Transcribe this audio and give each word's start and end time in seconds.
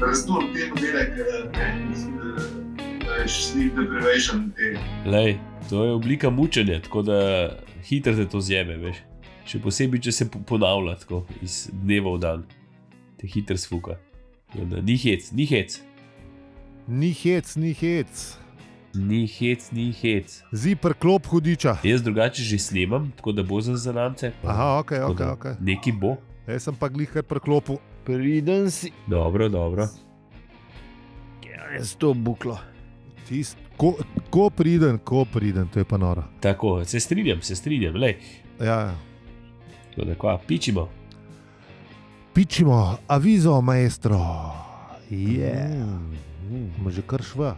razdur 0.00 0.42
te 0.54 0.68
modele, 0.70 1.04
da 3.04 3.14
je 3.22 3.28
sleep 3.28 3.74
deprivation. 3.74 4.52
Lej, 5.06 5.38
to 5.70 5.84
je 5.84 5.92
oblika 5.92 6.30
mučenja, 6.30 6.80
tako 6.82 7.02
da 7.02 7.50
hitro 7.84 8.14
te 8.14 8.28
to 8.28 8.40
zjeme, 8.40 8.76
veš. 8.76 8.96
Še 9.46 9.60
posebej, 9.62 10.00
če 10.02 10.12
se 10.12 10.26
ponavlja 10.46 10.96
tako 11.04 11.22
iz 11.42 11.68
dneva 11.72 12.16
v 12.16 12.22
dan, 12.22 12.42
te 13.20 13.28
hitro 13.30 13.56
sfuka. 13.56 13.98
Da, 14.54 14.80
ni 14.82 14.96
hec, 14.98 15.30
ni 15.32 15.46
hec. 15.46 15.78
Ni 16.86 17.12
hec, 17.14 17.56
ni 17.56 17.72
hec. 17.74 18.26
Ni 18.96 19.26
hec, 19.28 19.68
ni 19.76 19.90
hec. 19.92 20.38
Zipr 20.52 20.94
klop 20.98 21.26
hudiča. 21.28 21.76
Jaz 21.84 22.02
drugače 22.02 22.42
že 22.42 22.58
snemam, 22.58 23.10
tako 23.16 23.32
da 23.32 23.42
bo 23.42 23.60
za 23.60 23.76
zanamce. 23.76 24.32
Aha, 24.44 24.78
ok, 24.80 24.92
ok. 25.10 25.20
Okay. 25.36 25.54
Neki 25.60 25.92
bo. 25.92 26.16
Jaz 26.46 26.64
sem 26.64 26.74
pa 26.74 26.88
glihar 26.88 27.26
preklopu. 27.26 27.78
Priden 28.06 28.70
si. 28.70 28.92
Dobro, 29.06 29.48
dobro. 29.48 29.88
Ja, 31.42 31.72
jaz 31.74 31.96
to 31.98 32.14
buklo. 32.14 32.58
Tist, 33.28 33.58
ko, 33.76 33.96
ko 34.30 34.50
priden, 34.50 34.98
ko 34.98 35.24
priden, 35.24 35.66
to 35.68 35.82
je 35.82 35.84
pa 35.84 35.98
noro. 35.98 36.22
Tako, 36.40 36.84
se 36.84 37.00
strinjam, 37.00 37.42
se 37.42 37.56
strinjam. 37.56 37.96
Lej. 37.96 38.16
Ja. 38.60 38.94
Tako 39.90 40.06
da, 40.06 40.14
kva, 40.14 40.38
pičimo. 40.46 40.88
Pičimo, 42.34 42.96
avizo, 43.06 43.60
maestro. 43.60 44.20
Je. 45.10 45.68
Mm, 45.68 46.14
mm. 46.50 46.70
Yeah. 46.78 46.90
Že 46.94 47.02
kar 47.02 47.22
šva. 47.22 47.56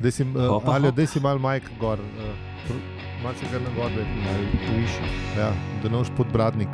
Dej 0.00 0.12
si, 0.12 0.22
uh, 0.22 0.62
ali 0.64 0.92
da 0.92 1.06
si 1.06 1.20
mal 1.20 1.38
majk 1.38 1.68
gor. 1.80 2.00
Uh, 2.00 2.72
Malce 3.22 3.44
ga 3.52 3.58
na 3.58 3.70
gor, 3.76 3.90
da 3.90 4.00
je 4.00 4.78
višji. 4.78 5.12
Ja, 5.36 5.52
da 5.82 5.90
noš 5.90 6.08
podbradnik. 6.16 6.72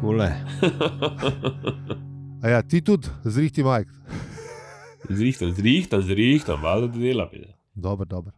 Kole. 0.00 0.30
A 2.42 2.48
ja, 2.48 2.62
ti 2.62 2.80
tudi 2.82 3.06
zrihti 3.24 3.62
majk. 3.62 3.88
Zrihtam, 5.08 5.52
zrihtam, 5.54 6.02
zrihtam, 6.02 6.60
malo 6.60 6.88
da 6.88 6.98
delam. 6.98 7.28
Dobro, 7.74 8.04
dobro. 8.04 8.32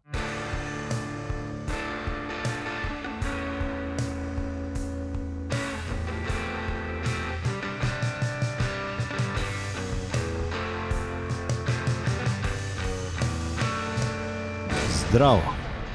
Zdravo. 15.08 15.40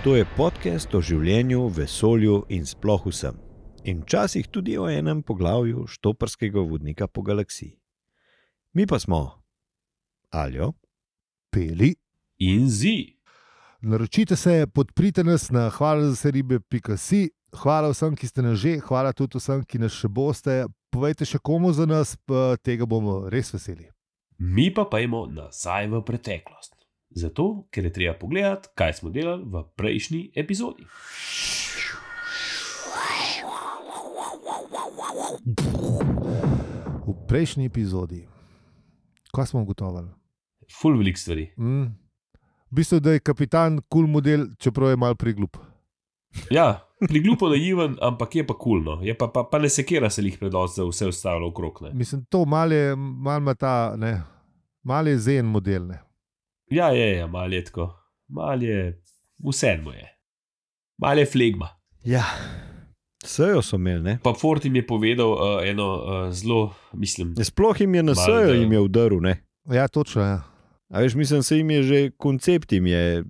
To 0.03 0.15
je 0.15 0.25
podcast 0.37 0.95
o 0.95 1.01
življenju, 1.01 1.67
vesolju 1.67 2.45
in 2.49 2.65
sploh 2.65 3.05
vsem. 3.05 3.37
In 3.83 4.01
včasih 4.01 4.47
tudi 4.47 4.77
o 4.79 4.89
enem 4.89 5.21
poglavju 5.21 5.85
štoparskega 5.87 6.59
vodnika 6.59 7.07
po 7.07 7.21
galaksiji. 7.21 7.75
Mi 8.73 8.87
pa 8.87 8.99
smo, 8.99 9.43
alijo, 10.29 10.73
Peli. 11.51 11.95
In 12.37 12.69
zi. 12.69 13.17
Naročite 13.81 14.35
se, 14.35 14.67
podprite 14.73 15.23
nas 15.23 15.49
na 15.49 15.69
hvala 15.69 16.09
za 16.09 16.15
se 16.15 16.31
ribe.si. 16.31 17.29
Hvala 17.53 17.89
vsem, 17.89 18.15
ki 18.15 18.27
ste 18.27 18.41
nas 18.41 18.59
že, 18.59 18.77
hvala 18.79 19.13
tudi 19.13 19.39
vsem, 19.41 19.63
ki 19.65 19.79
nas 19.81 19.95
še 19.97 20.07
boste. 20.07 20.65
Povejte 20.93 21.25
še 21.25 21.39
komu 21.41 21.73
za 21.73 21.85
nas, 21.89 22.13
pa 22.25 22.57
tega 22.61 22.85
bomo 22.85 23.29
res 23.29 23.49
veseli. 23.53 23.89
Mi 24.37 24.69
pa 24.73 24.85
pojmo 24.85 25.25
nazaj 25.25 25.89
v 25.89 26.03
preteklost. 26.05 26.75
Zato, 27.09 27.65
ker 27.73 27.89
je 27.89 27.93
treba 27.93 28.13
pogledati, 28.13 28.69
kaj 28.77 28.93
smo 29.01 29.09
delali 29.09 29.43
v 29.49 29.65
prejšnji 29.75 30.31
epizodi. 30.35 30.85
V 37.07 37.15
prejšnji 37.27 37.65
epizodi, 37.65 38.27
kaj 39.39 39.51
smo 39.53 39.61
ugotovili? 39.61 40.11
Ful 40.81 40.97
velik 40.97 41.17
stvari. 41.17 41.49
Mm. 41.57 41.83
V 42.69 42.75
bistvu, 42.75 42.99
da 42.99 43.15
je 43.15 43.19
kapitan 43.19 43.79
kul 43.81 44.03
cool 44.03 44.07
model, 44.07 44.47
čeprav 44.59 44.89
je 44.89 44.97
mal 44.99 45.15
priglup. 45.15 45.57
Ja, 46.51 46.85
priglupo 47.07 47.49
naiven, 47.49 47.95
ampak 48.01 48.35
je 48.35 48.47
pa 48.47 48.53
kulno. 48.53 48.99
Je 49.01 49.15
pa, 49.17 49.27
pa, 49.27 49.43
pa 49.43 49.59
ne 49.59 49.69
sekira 49.69 50.09
se 50.09 50.21
jih 50.21 50.37
predlost 50.39 50.77
za 50.77 50.85
vse 50.85 51.07
ostalo 51.07 51.47
okrog. 51.49 51.81
Ne. 51.81 51.93
Mislim, 51.93 52.25
to 52.29 52.45
mal 52.45 52.71
je, 52.71 52.95
mal 52.95 53.41
ima 53.41 53.55
ta, 53.55 53.95
ne, 53.97 54.21
mal 54.83 55.07
je 55.07 55.17
zen 55.17 55.45
model. 55.45 55.87
Ne. 55.87 55.99
Ja, 56.71 56.91
je, 56.93 57.07
je, 57.17 57.27
mal 57.27 57.53
je 57.53 57.63
tako. 57.65 57.89
Mal 58.27 58.63
je, 58.63 59.01
vse 59.49 59.77
mu 59.83 59.91
je. 59.91 60.05
Mal 60.97 61.19
je 61.19 61.25
flegma. 61.25 61.69
ja, 62.05 62.23
sejo 63.25 63.61
so 63.61 63.75
imeli, 63.75 64.03
ne? 64.03 64.19
Pa 64.23 64.33
Ford 64.33 64.65
jim 64.65 64.75
je 64.75 64.85
povedal 64.87 65.31
uh, 65.31 65.39
eno 65.63 65.87
uh, 65.95 66.31
zelo, 66.31 66.73
mislim, 66.93 67.35
Sploh 67.35 67.81
jim 67.81 67.95
je 67.95 68.03
na 68.03 68.15
sejo 68.15 68.53
jim 68.53 68.71
je 68.71 68.79
udaril, 68.79 69.21
ne? 69.21 69.43
Ja, 69.71 69.87
točno. 69.87 70.21
Ja. 70.21 70.41
A 70.89 71.01
veš, 71.01 71.13
mislim, 71.15 71.43
se 71.43 71.57
jim 71.57 71.69
je 71.69 71.83
že 71.83 72.09
koncept 72.17 72.71
jim 72.71 72.87
je 72.87 73.23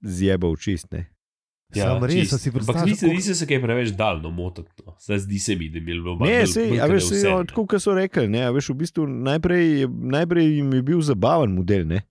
zjebal 0.00 0.56
čist, 0.56 0.90
ne? 0.92 1.06
Sam 1.74 2.04
res, 2.04 2.30
si 2.30 2.48
Ampak 2.48 2.86
niste, 2.86 3.06
koliko- 3.06 3.14
niste 3.16 3.34
se 3.34 3.46
kaj 3.46 3.62
preveč 3.62 3.88
daljno 3.88 4.30
motiti. 4.30 4.70
No. 4.86 4.94
Zdaj 5.00 5.18
zdi 5.18 5.38
se 5.38 5.56
mi, 5.56 5.68
da 5.68 5.80
bi 5.80 5.84
bilo 5.86 6.14
malo 6.14 6.30
Ne, 6.30 6.44
bolj 6.46 6.80
a 6.80 6.86
kot 6.86 6.92
veš, 6.92 7.10
ja, 7.24 7.38
ne. 7.38 7.46
tako 7.46 7.66
kot 7.66 7.82
so 7.82 7.94
rekli, 7.94 8.28
ne, 8.28 8.44
a 8.44 8.50
veš, 8.50 8.68
v 8.70 8.74
bistvu 8.74 9.06
najprej, 9.06 9.88
najprej 9.90 10.56
jim 10.56 10.72
je 10.72 10.82
bil 10.82 11.00
zabaven 11.00 11.50
model, 11.50 11.84
ne? 11.86 12.02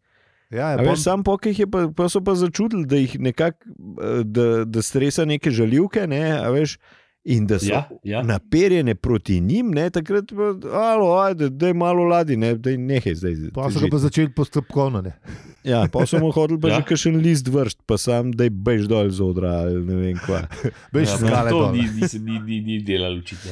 Ja, 0.56 0.68
A 0.70 0.72
ja, 0.74 0.84
veš, 0.86 1.02
sam 1.02 1.22
pokaj 1.22 1.52
jih 1.52 1.60
je 1.60 1.68
pa, 1.68 1.88
pa 1.92 2.08
so 2.08 2.22
pa 2.22 2.36
začutili, 2.36 2.86
da 2.86 2.96
jih 2.98 3.20
nekako, 3.22 3.60
eh, 4.00 4.22
da, 4.26 4.46
da 4.66 4.82
stresa 4.82 5.26
neke 5.26 5.52
žaljivke, 5.52 6.08
ne, 6.08 6.22
a 6.34 6.48
veš, 6.50 6.78
in 7.26 7.48
da 7.48 7.58
so 7.58 7.66
Ja, 7.68 7.80
ja. 8.06 8.20
naperjene 8.24 8.94
proti 8.96 9.40
njim, 9.42 9.72
ne, 9.72 9.90
takrat 9.90 10.30
pa, 10.30 10.52
alo, 10.80 11.18
ajde, 11.20 11.50
da 11.52 11.68
je 11.68 11.74
malo 11.76 12.04
ladi, 12.06 12.38
ne, 12.38 12.54
da 12.56 12.70
je 12.70 12.78
nehaj 12.80 13.16
zdaj. 13.16 13.34
pa 13.52 13.66
so 13.68 13.80
ga 13.80 13.90
pa 13.90 13.98
začeli 14.00 14.30
postopkovno. 14.32 15.02
Ne. 15.02 15.16
Ja, 15.66 15.88
pa 15.90 16.06
so 16.06 16.20
mu 16.20 16.30
hodili 16.30 16.60
pa 16.62 16.68
Ja. 16.68 16.74
ja. 16.74 16.80
že 16.80 16.86
kakšen 16.86 17.16
list 17.18 17.48
vrst, 17.48 17.80
pa 17.86 17.98
sam, 17.98 18.30
da 18.32 18.44
je 18.44 18.52
bež 18.52 18.86
dol 18.86 19.10
z 19.10 19.18
odra, 19.20 19.56
ali 19.62 19.82
ne 19.82 19.96
vem 19.96 20.18
kva. 20.18 20.44
Veš, 20.94 21.08
Ja, 21.08 21.14
ja, 21.16 21.18
skale 21.18 21.50
to 21.50 21.60
dol. 21.60 21.72
ni, 21.74 21.90
ni, 21.92 22.08
se- 22.08 22.20
ni, 22.20 22.38
ni, 22.40 22.62
ni 22.62 22.76
delal 22.80 23.18
očitno. 23.18 23.50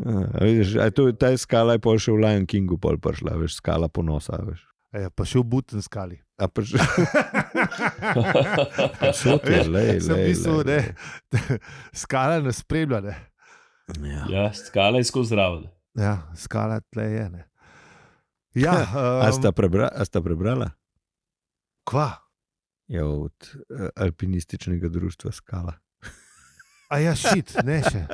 A, 0.00 0.12
vidiš, 0.40 0.76
a 0.76 0.88
to, 0.88 1.12
ta 1.12 1.28
skala 1.36 1.76
je 1.76 1.78
pa 1.78 1.92
še 1.94 2.08
v 2.10 2.18
Lion 2.18 2.46
Kingu 2.48 2.80
pol 2.80 2.96
prišla, 2.96 3.36
veš, 3.36 3.60
skala 3.60 3.86
ponosa, 3.86 4.40
veš. 4.40 4.64
Ja, 4.90 5.08
pa 5.08 5.24
še 5.24 5.38
v 5.38 5.44
buten 5.46 5.84
skali. 5.84 6.16
A 6.42 6.48
pa 6.50 6.58
že. 6.66 6.74
Sod 9.14 9.46
je, 9.46 9.62
lej, 9.70 10.00
Sem 10.02 10.14
v 10.14 10.18
lej, 10.18 10.26
bistvu, 10.26 10.56
lej, 10.66 10.66
ne, 10.66 10.80
skala 12.02 12.40
ne 12.42 12.50
spremlja. 12.52 13.00
Ne. 13.06 13.14
Ja. 14.02 14.22
Ja, 14.26 14.44
skala 14.50 14.98
je 14.98 15.06
skozi 15.06 15.34
zraven. 15.34 15.68
Ja, 15.94 16.26
skala 16.34 16.80
tle 16.90 17.06
je. 17.06 17.24
Ne. 17.30 17.42
Ja, 18.58 18.74
A 19.22 19.28
um, 19.28 19.32
sta, 19.32 19.52
prebra, 19.54 19.86
a 19.88 20.02
sta 20.04 20.18
prebrala? 20.24 20.72
kva? 21.86 22.10
Ja, 22.90 23.06
od 23.06 23.32
uh, 23.70 23.88
alpinističnega 23.96 24.88
društva 24.92 25.32
Skala. 25.32 25.72
A 26.92 26.98
ja, 27.00 27.14
šit, 27.16 27.54
ne 27.64 27.80
še. 27.80 28.04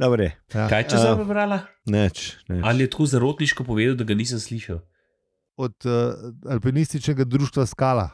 Dobre, 0.00 0.32
Ja. 0.54 0.64
Kaj 0.70 0.86
če 0.88 0.96
A. 0.96 1.00
sem 1.02 1.18
prebrala? 1.20 1.58
neč, 1.84 2.38
neč. 2.48 2.62
Ali 2.64 2.86
je 2.86 2.90
tako 2.94 3.04
zarotniško 3.04 3.66
povedal, 3.68 3.98
da 4.00 4.06
ga 4.08 4.16
nisem 4.16 4.40
slišal? 4.40 4.80
Od 5.58 5.74
uh, 5.84 5.92
alpinističnega 6.46 7.24
društva 7.26 7.66
Skala. 7.66 8.08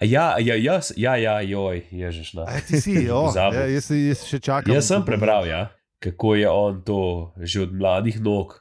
Ja, 0.00 0.36
ja, 0.40 0.56
jaz, 0.56 0.92
ja, 0.96 1.16
ja, 1.16 1.40
joj, 1.40 1.82
ježeš 1.90 2.34
na. 2.36 2.44
A, 2.48 2.60
ti 2.60 2.80
si, 2.80 2.96
o, 3.12 3.26
Pozabil. 3.28 3.60
ja, 3.60 3.66
jaz, 3.66 3.90
jaz 3.90 4.24
še 4.28 4.40
čakam. 4.44 4.74
Jaz 4.74 4.88
sem 4.88 5.04
prebral, 5.04 5.48
ja, 5.48 5.70
kako 6.04 6.34
je 6.36 6.48
on 6.48 6.82
to 6.84 7.00
že 7.40 7.62
od 7.68 7.76
mladih 7.76 8.20
nog 8.20 8.58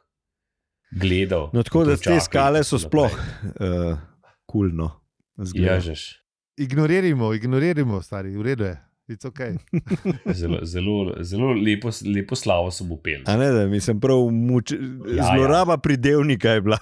gledal. 0.95 1.49
No, 1.53 1.63
tako 1.63 1.83
da 1.91 1.97
te 1.99 2.19
skale 2.23 2.63
so 2.63 2.79
sploh 2.79 3.11
uh, 3.11 3.99
kulno. 4.47 4.91
zgledajo. 5.35 5.75
Ježeš. 5.75 6.21
Ignoririmo, 6.57 7.33
ignoririmo, 7.33 7.99
stari, 8.01 8.31
v 8.37 8.41
redu 8.41 8.63
je. 8.63 8.84
It's 9.07 9.21
okay. 9.23 9.53
Zelo, 10.33 10.59
zelo, 10.63 11.13
zelo 11.21 11.53
lepo, 11.53 11.89
lepo 12.05 12.35
slavo 12.35 12.71
sem 12.71 12.91
upel. 12.91 13.21
A 13.25 13.37
ne, 13.37 13.51
da 13.51 13.67
mislim, 13.67 13.99
prav 13.99 14.17
muč, 14.31 14.71
ja. 14.71 15.27
zloraba 15.27 15.77
pridevnika 15.77 16.49
je 16.49 16.61
bila. 16.61 16.79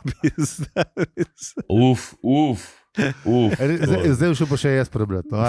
Uf, 1.68 2.14
uf, 2.22 2.64
uf. 3.26 3.54
Zdaj, 3.58 4.14
zdaj 4.14 4.36
še 4.36 4.48
pa 4.48 4.58
še 4.58 4.72
jaz 4.74 4.90
prebrati. 4.90 5.28
No, 5.28 5.44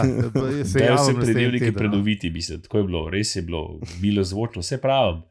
se 0.64 0.64
vse 0.64 0.88
naslednji 0.88 1.22
predelnike 1.22 1.60
teden, 1.60 1.72
no. 1.72 1.78
predoviti, 1.78 2.31
mislim, 2.31 2.60
tako 2.60 2.78
je 2.78 2.84
bilo, 2.84 3.04
res 3.08 3.37
je 3.37 3.43
bilo, 3.43 3.62
bilo 4.00 4.25
zvočno, 4.25 4.64
vse 4.64 4.81
pravim. 4.81 5.22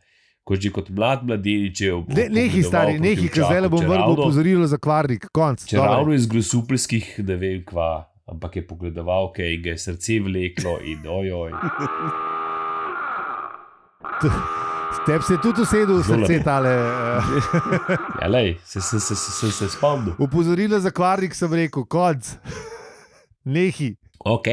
Kot 0.44 0.59
že 0.59 0.71
kot 0.71 0.89
mlad 0.89 1.21
mladenič 1.23 1.81
je 1.81 1.91
ob- 1.94 2.09
Ne, 2.09 2.25
nehi 2.29 2.63
stari, 2.63 2.97
nehi, 3.00 3.27
ker 3.27 3.45
zdaj 3.45 3.67
bom 3.69 3.79
čeravno- 3.79 4.12
opozorilo 4.13 4.67
za 4.67 4.75
kvarnik, 4.77 5.27
konc. 5.31 5.63
Čeravno 5.65 6.12
iz 6.13 6.27
grosupljskih, 6.27 7.13
da 7.19 7.35
vem 7.35 7.62
kva, 7.63 8.03
ampak 8.25 8.55
je 8.55 8.67
pogledoval, 8.67 9.31
kaj 9.33 9.57
ga 9.57 9.69
je 9.69 9.77
srce 9.77 10.19
vleklo 10.19 10.77
in 10.81 11.07
ojoj. 11.07 11.51
Tebi 15.05 15.23
se 15.23 15.33
je 15.33 15.41
tudi 15.41 15.61
usedel 15.61 15.97
v 15.97 16.03
srce 16.03 16.43
tale. 16.43 16.69
Uh, 16.77 17.23
Ja, 18.21 18.27
lej, 18.27 18.55
se, 18.63 18.81
se, 18.81 18.99
se, 18.99 19.15
se, 19.15 19.31
se, 19.31 19.51
se 19.51 19.69
spomnim. 19.69 20.15
opozorilo 20.19 20.79
za 20.79 20.91
kvarnik 20.91 21.35
sem 21.35 21.53
rekel, 21.53 21.85
konc. 21.85 22.35
Nehi. 23.43 23.95
Ok. 24.19 24.47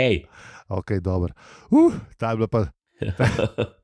Ok, 0.69 0.93
dobro. 1.01 1.35
Uh, 1.71 1.93
ta 2.19 2.31
je 2.31 2.37
bila 2.37 2.49
pa. 2.49 2.59
Malo 2.59 3.67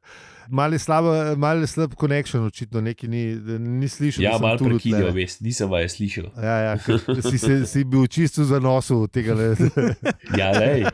je 0.48 0.78
slab, 0.78 1.04
malo 1.36 1.60
je 1.60 1.66
slab 1.66 1.94
connection, 1.94 2.46
očitno 2.46 2.80
neki 2.80 3.08
ni, 3.08 3.34
ni 3.58 3.88
slišal. 3.88 4.24
Ja, 4.24 4.38
malo 4.38 4.58
prekinil, 4.58 5.12
veš, 5.12 5.40
nisem 5.40 5.70
vaje 5.70 5.88
slišal. 5.88 6.24
Ja, 6.36 6.56
ja, 6.58 6.74
si, 7.22 7.38
se, 7.38 7.66
si 7.66 7.84
bil 7.84 8.06
čisto 8.06 8.44
zanosil 8.44 9.08
tega. 9.08 9.34
Ne. 9.34 9.52
Ja, 10.38 10.50
lej. 10.52 10.86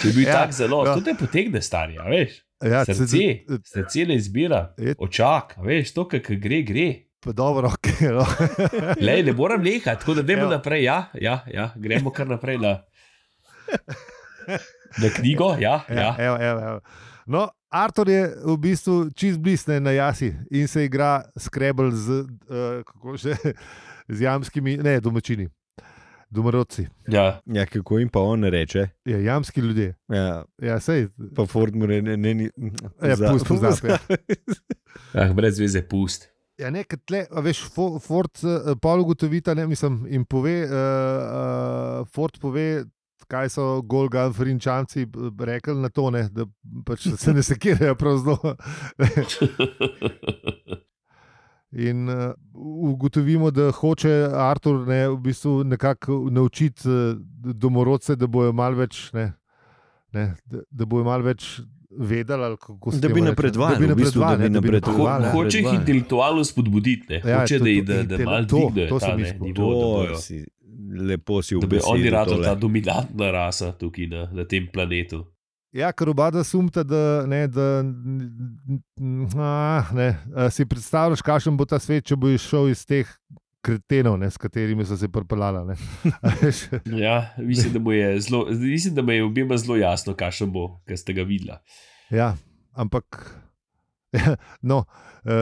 Če 0.00 0.08
bi 0.08 0.12
bil 0.14 0.26
Ja, 0.26 0.32
tak 0.38 0.52
zelo, 0.52 0.84
ja. 0.86 0.94
to 0.94 1.00
te 1.00 1.14
potegne, 1.16 1.62
stari, 1.62 1.98
a 1.98 2.04
veš. 2.04 2.40
Ja, 2.62 2.84
Srce, 2.84 3.06
se- 3.06 3.58
srce 3.64 4.06
ne 4.06 4.14
izbira, 4.14 4.74
Je- 4.78 4.94
očak, 4.98 5.56
veš, 5.58 5.92
to, 5.92 6.06
kar 6.06 6.20
gre, 6.20 6.62
gre. 6.62 6.86
Pa 7.20 7.32
dobro, 7.32 7.68
okay, 7.70 8.08
no. 8.08 8.24
Lej, 9.06 9.22
ne 9.24 9.32
moram 9.32 9.62
nehati, 9.62 10.00
tako 10.00 10.14
da 10.14 10.22
gremo 10.22 10.42
Ja. 10.42 10.48
naprej. 10.50 10.82
Ja, 10.84 10.98
ja, 11.16 11.44
ja, 11.48 11.70
gremo 11.76 12.10
kar 12.10 12.28
naprej 12.28 12.58
na, 12.58 12.74
na 14.98 15.08
knjigo. 15.10 15.56
Ja, 15.58 15.80
Ja, 15.88 15.94
ja. 15.96 16.14
evo, 16.18 16.36
evo, 16.36 16.60
evo. 16.62 16.80
No, 17.26 17.48
Artur 17.74 18.06
je 18.08 18.22
v 18.44 18.54
bistvu 18.56 19.10
čist 19.10 19.38
blisne 19.38 19.80
na 19.80 19.90
jasi 19.90 20.30
in 20.48 20.68
se 20.68 20.84
igra 20.84 21.24
skrebel 21.34 21.90
z, 21.90 22.20
uh, 22.46 22.82
kako 22.84 23.16
že, 23.16 23.34
z 24.08 24.20
jamskimi, 24.20 24.76
ne 24.76 25.00
domačini, 25.00 25.48
domorodci. 26.30 26.86
ja. 27.08 27.40
Ja, 27.46 27.66
kako 27.66 27.98
jim 27.98 28.08
pa 28.08 28.20
on 28.20 28.44
reče. 28.44 28.88
Ja, 29.04 29.18
jamski 29.18 29.60
ljudje. 29.60 29.94
Ja, 30.08 30.44
Ja, 30.58 30.80
sej, 30.80 31.08
pa 31.34 31.46
Ford 31.46 31.74
mu 31.74 31.86
reče, 31.86 32.16
ne, 32.16 32.34
ne, 32.34 32.50
Ja, 33.02 33.16
pust, 33.32 33.46
pozabi, 33.48 33.88
ja. 33.88 33.98
Ah, 35.14 35.32
brez 35.32 35.58
veze, 35.58 35.82
pust. 35.82 36.30
Ja, 36.54 36.70
nekaj 36.70 36.98
tle, 37.02 37.24
a 37.26 37.40
veš, 37.42 37.64
Fo- 37.66 37.98
Ford 37.98 38.30
uh, 38.44 38.76
pol 38.78 39.00
ugotovita, 39.02 39.54
ne, 39.54 39.66
mislim, 39.66 40.04
in 40.06 40.22
pove, 40.24 40.52
uh, 40.62 40.70
uh, 40.70 42.06
Ford 42.14 42.38
pove, 42.38 42.84
kaj 43.24 43.48
so 43.48 43.82
Golganfrinčanci 43.82 45.06
rekli 45.40 45.74
na 45.76 45.88
to, 45.88 46.10
ne, 46.10 46.28
da 46.28 46.46
pač 46.84 47.08
se 47.16 47.32
ne 47.32 47.42
sekirajo 47.42 47.94
prav 47.94 48.18
zelo. 48.18 48.54
In 51.72 52.08
uh, 52.08 52.32
ugotovimo, 52.84 53.50
da 53.50 53.70
hoče 53.72 54.10
Artur 54.32 54.86
ne, 54.86 55.08
v 55.08 55.16
bistvu 55.18 55.64
nekako 55.64 56.28
naučiti 56.30 56.88
uh, 56.88 57.16
domorodce, 57.44 58.14
da 58.16 58.26
bojo 58.28 58.52
malo 58.52 58.76
več, 58.76 59.08
ne, 59.12 59.32
ne, 60.12 60.34
da, 60.44 60.60
da 60.70 60.84
bojo 60.86 61.04
malo 61.04 61.22
več 61.24 61.48
vedeli, 61.90 62.44
ali 62.44 62.56
kako 62.58 62.92
se 62.92 63.00
Da 63.00 63.08
bi 63.08 63.20
napredovali, 63.22 63.74
Da 63.74 63.80
bi 63.80 63.92
v 63.92 63.96
bistvu, 63.96 64.20
da 64.20 64.30
napredovali, 64.30 64.50
da 64.50 64.60
bi. 64.60 64.68
Ho, 64.68 64.72
napredovali. 64.72 65.24
ja. 65.24 65.32
hoče 65.32 65.58
jih 65.58 65.72
intelektualno 65.72 66.44
spodbuditi, 66.44 67.06
ne. 67.10 67.20
Ja, 67.24 67.40
hoče, 67.40 67.58
to- 67.58 67.64
da, 67.64 67.70
to- 67.70 67.82
da, 67.82 68.02
da 68.04 68.14
intele- 68.14 68.24
malo 68.26 68.44
to- 68.44 68.70
to 68.88 68.98
da 68.98 69.54
To 69.54 69.62
bojo. 69.66 70.16
si, 70.16 70.44
lepo 70.92 71.42
si 71.42 71.56
Da 71.60 71.66
bi 71.66 71.80
oni 71.84 72.10
radi 72.10 72.42
ta 72.42 72.54
dominantna 72.54 73.30
rasa 73.30 73.72
tukaj 73.72 74.06
na, 74.06 74.26
na 74.32 74.44
tem 74.44 74.66
planetu. 74.72 75.24
Ja, 75.74 75.90
ker 75.90 76.12
oba 76.12 76.28
dva 76.30 76.44
sumta, 76.46 76.84
da, 76.86 77.24
ne, 77.26 77.48
da 77.50 77.82
a, 79.42 79.82
ne, 79.94 80.08
a 80.30 80.46
si 80.54 80.66
predstavljaš, 80.70 81.22
kakšen 81.26 81.56
bo 81.58 81.66
ta 81.66 81.80
svet, 81.82 82.06
če 82.06 82.14
bo 82.14 82.30
šel 82.38 82.70
iz 82.70 82.84
teh 82.86 83.10
kretenov, 83.64 84.20
ne, 84.20 84.28
s 84.30 84.38
katerimi 84.38 84.86
so 84.86 84.94
se 85.00 85.08
pripeljali. 85.10 85.64
ne. 85.72 85.78
A 86.22 86.34
veš? 86.38 86.66
Ja, 86.94 87.16
mislim, 87.38 87.74
da 87.74 87.92
je 87.92 88.20
zelo, 88.20 88.44
mislim, 88.50 88.94
da 88.94 89.02
mu 89.02 89.12
je 89.12 89.24
obema 89.24 89.58
zelo 89.58 89.80
jasno, 89.80 90.14
kakšen 90.14 90.52
bo, 90.54 90.68
ker 90.86 91.00
ste 91.00 91.16
ga 91.16 91.26
videla. 91.26 91.58
ja, 92.10 92.36
ampak. 92.72 93.24
No, 94.70 94.84
uh, 95.24 95.32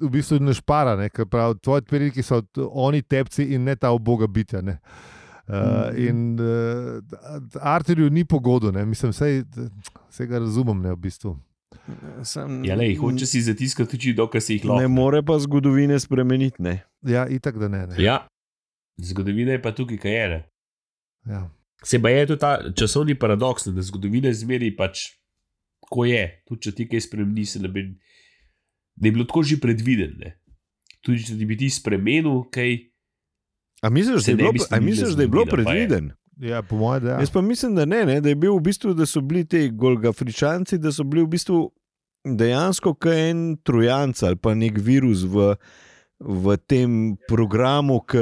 v 0.00 0.10
bistvu 0.10 0.38
ne 0.40 0.54
špara, 0.54 0.96
ne, 0.96 1.10
ker 1.10 1.26
pravi, 1.30 1.58
tvoji 1.62 1.82
prijatelji 1.82 2.24
so 2.24 2.42
oni 2.70 3.02
tepci 3.02 3.44
in 3.54 3.64
ne 3.64 3.76
ta 3.76 3.90
oboga 3.94 4.26
bitja. 4.26 4.62
Ne. 4.62 4.78
Uh, 5.46 5.92
in 5.94 6.38
uh, 6.40 7.02
Arterju 7.62 8.10
ni 8.10 8.24
pogodo, 8.24 8.72
ne. 8.72 8.84
mislim, 8.86 9.12
vse 9.12 10.26
ga 10.26 10.38
razumem, 10.38 10.80
ne, 10.82 10.94
v 10.94 10.96
bistvu. 10.96 11.36
Sam, 12.22 12.64
Ja, 12.64 12.74
lej, 12.74 12.96
hoče 12.98 13.26
si 13.26 13.42
zatiskati 13.42 13.96
oči, 13.96 14.14
dokaj 14.16 14.42
si 14.42 14.56
jih 14.56 14.64
lahko. 14.66 14.80
Ne 14.82 14.88
more 14.90 15.22
pa 15.22 15.38
zgodovine 15.38 15.98
spremeniti. 16.02 16.62
Ne. 16.62 16.80
Ja, 17.06 17.26
itak 17.30 17.58
da 17.58 17.68
ne. 17.68 17.84
ne. 17.86 17.98
Ja, 18.02 18.26
zgodovina 18.98 19.54
je 19.54 19.62
pa 19.62 19.74
tukaj, 19.74 20.00
kaj 20.02 20.16
je. 20.18 20.28
Ne? 20.28 20.40
Ja. 21.30 21.44
Se 21.84 22.00
pa 22.02 22.10
je 22.10 22.26
to 22.26 22.36
ta 22.40 22.58
časovni 22.74 23.14
paradoks, 23.18 23.68
da 23.70 23.82
zgodovina 23.86 24.32
zmeri 24.34 24.72
pač, 24.76 25.12
ko 25.86 26.04
je. 26.04 26.42
Tudi 26.44 26.60
če 26.60 26.72
ti 26.72 26.88
kaj 26.88 27.00
spremeni, 27.00 27.46
se 27.46 27.58
ne 27.58 27.68
bi, 27.68 27.82
ne 27.82 27.96
bi 29.02 29.10
bilo 29.10 29.24
tako 29.24 29.42
že 29.42 29.56
predvideno. 29.56 30.32
Tudi 31.00 31.22
če 31.22 31.38
ti 31.38 31.46
bi 31.46 31.56
ti 31.56 31.70
spremenil, 31.70 32.44
kaj. 32.50 32.76
A 33.82 33.90
misliš, 33.90 34.24
da 34.24 34.32
je 34.32 34.36
bilo, 34.36 34.52
bi 34.52 34.60
a 34.70 34.80
misliš, 34.80 35.14
da 35.14 35.22
je 35.22 35.28
bilo 35.28 35.46
predviden? 35.46 36.12
Ja, 36.36 36.62
po 36.62 36.76
mojem, 36.76 37.02
da 37.02 37.10
Ja. 37.10 37.14
je. 37.14 37.22
Jaz 37.22 37.30
pa 37.30 37.40
mislim, 37.40 37.74
da 37.74 37.84
ne, 37.84 38.04
ne, 38.04 38.20
da 38.20 38.28
je 38.28 38.34
bil 38.34 38.52
v 38.52 38.60
bistvu, 38.60 38.94
da 38.94 39.06
so 39.06 39.20
bili 39.20 39.44
ti 39.44 39.70
Golgafričanci, 39.70 40.78
da 40.78 40.92
so 40.92 41.04
bili 41.04 41.22
v 41.22 41.28
bistvu 41.28 41.60
dejansko 42.26 42.94
kot 42.94 43.12
en 43.12 43.56
trojanc 43.62 44.22
ali 44.22 44.36
pa 44.36 44.54
nek 44.54 44.78
virus 44.78 45.22
v, 45.22 45.54
v 46.18 46.56
tem 46.66 47.16
programu, 47.28 48.00
ki 48.00 48.18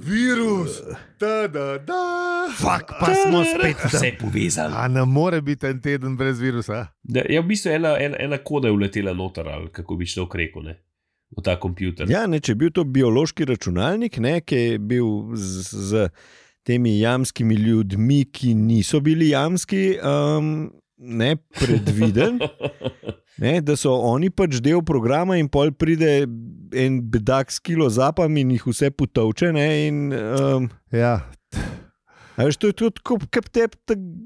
Virus, 0.00 0.82
da, 1.20 1.46
da, 1.48 1.78
da. 1.78 2.25
Fak, 2.54 2.92
pa 3.00 3.12
smo 3.14 3.42
spet 3.44 3.76
Vse 3.84 4.06
je 4.06 4.18
povezano. 4.18 4.76
A 4.76 4.88
ne 4.88 5.04
more 5.04 5.40
biti 5.40 5.66
en 5.66 5.80
teden 5.80 6.16
brez 6.16 6.40
virusa. 6.40 6.86
Da, 7.02 7.22
ja, 7.30 7.40
v 7.40 7.50
bistvu 7.50 7.72
ena, 7.74 7.96
ena, 8.00 8.16
ena 8.20 8.38
koda 8.38 8.68
je 8.68 8.76
uletela 8.76 9.14
noter, 9.14 9.48
ali 9.48 9.68
kako 9.72 9.96
bi 9.96 10.06
šlo 10.06 10.28
rekel, 10.34 10.62
ne, 10.62 10.78
v 11.36 11.42
ta 11.44 11.56
komputer. 11.60 12.10
Ja, 12.10 12.26
ne, 12.26 12.40
če 12.40 12.54
je 12.54 12.60
bil 12.62 12.72
to 12.74 12.84
biološki 12.84 13.48
računalnik, 13.50 14.18
ne, 14.22 14.40
ki 14.40 14.56
je 14.56 14.78
bil 14.78 15.34
z, 15.34 15.84
z 15.90 16.08
temi 16.66 16.98
jamskimi 16.98 17.54
ljudmi, 17.54 18.24
ki 18.32 18.54
niso 18.54 19.00
bili 19.00 19.30
jamski, 19.34 19.98
um, 20.02 20.70
ne, 20.96 21.36
predviden, 21.58 22.40
ne, 23.42 23.60
da 23.60 23.76
so 23.78 23.94
oni 24.08 24.30
pač 24.30 24.58
del 24.64 24.82
programa 24.86 25.36
in 25.38 25.50
pol 25.52 25.70
pride 25.76 26.24
en 26.76 26.98
bedak 27.10 27.52
s 27.52 27.60
kilo 27.62 27.88
zapam 27.92 28.36
in 28.40 28.50
jih 28.56 28.66
vse 28.66 28.90
potovče. 28.90 29.52
Ne, 29.54 29.68
in, 29.86 30.04
um, 30.12 30.70
Ja, 30.94 31.20
veš, 32.44 32.58
to 32.60 32.70
je 32.70 32.76
tudi 32.76 33.02
kot 33.04 33.48
tep, 33.54 33.76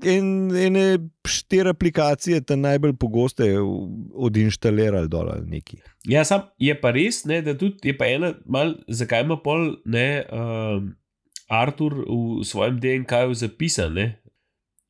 en, 0.08 0.50
ene 0.56 0.84
štiri 1.28 1.70
aplikacije, 1.70 2.40
te 2.42 2.56
najbolj 2.58 2.96
pogoste 2.98 3.46
odinštalirali 3.60 5.08
dol 5.08 5.30
ali 5.30 5.46
neki. 5.58 5.78
Ja, 6.10 6.24
sam 6.26 6.48
je 6.58 6.74
pa 6.80 6.90
res, 6.96 7.22
ne, 7.30 7.42
da 7.46 7.54
tudi 7.58 7.92
je 7.92 7.96
pa 7.96 8.08
ena, 8.10 8.32
mal, 8.46 8.74
zakaj 8.88 9.26
ima 9.26 9.38
pol 9.42 9.76
ne, 9.84 10.24
um, 10.32 10.90
Artur 11.50 11.96
v 12.06 12.44
svojem 12.46 12.78
DNK-ju 12.82 13.34
zapisan 13.34 13.94
ne, 13.98 14.06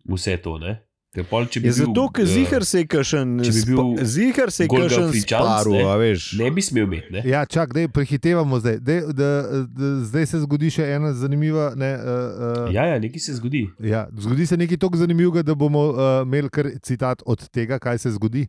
vse 0.09 0.37
to. 0.45 0.59
Ne? 0.61 0.79
Ker 1.11 1.25
pol, 1.27 1.43
bi 1.51 1.59
Je 1.59 1.61
bil, 1.61 1.73
zato, 1.75 2.05
ker 2.15 2.23
eh, 2.23 2.27
zihar 2.31 2.65
se 2.65 2.79
je 2.79 2.87
kašen, 2.87 3.31
bi 3.43 3.63
bil 3.67 3.97
zihar 4.07 4.51
se 4.55 4.65
je 4.65 4.69
kašen 4.71 5.09
sparu, 5.19 5.73
ne, 5.75 5.81
a 5.83 5.97
veš. 5.99 6.27
Ne 6.39 6.51
bi 6.55 6.63
smel 6.63 6.85
imeti. 6.87 7.11
Ne? 7.11 7.23
ja 7.27 7.41
čak, 7.51 7.73
da 7.75 7.89
prehitevamo 7.89 8.61
zdaj. 8.61 8.79
Dej, 8.79 9.01
da, 9.19 9.31
da, 9.67 9.89
zdaj 10.07 10.29
se 10.31 10.41
zgodi 10.45 10.71
še 10.71 10.87
ena 10.95 11.11
zanimiva. 11.13 11.73
Ne, 11.75 11.89
uh, 11.99 12.05
uh, 12.05 12.71
Ja, 12.71 12.87
ja, 12.93 13.01
nekaj 13.03 13.25
se 13.27 13.35
zgodi. 13.41 13.65
Ja, 13.83 14.05
zgodi 14.15 14.47
se 14.47 14.61
nekaj 14.61 14.79
tako 14.79 15.03
zanimivega, 15.03 15.43
da 15.43 15.59
bomo 15.59 15.89
uh, 15.89 15.99
imeli 16.23 16.53
kar 16.53 16.71
citat 16.79 17.27
od 17.27 17.43
tega, 17.51 17.83
kaj 17.83 17.99
se 18.07 18.15
zgodi. 18.15 18.47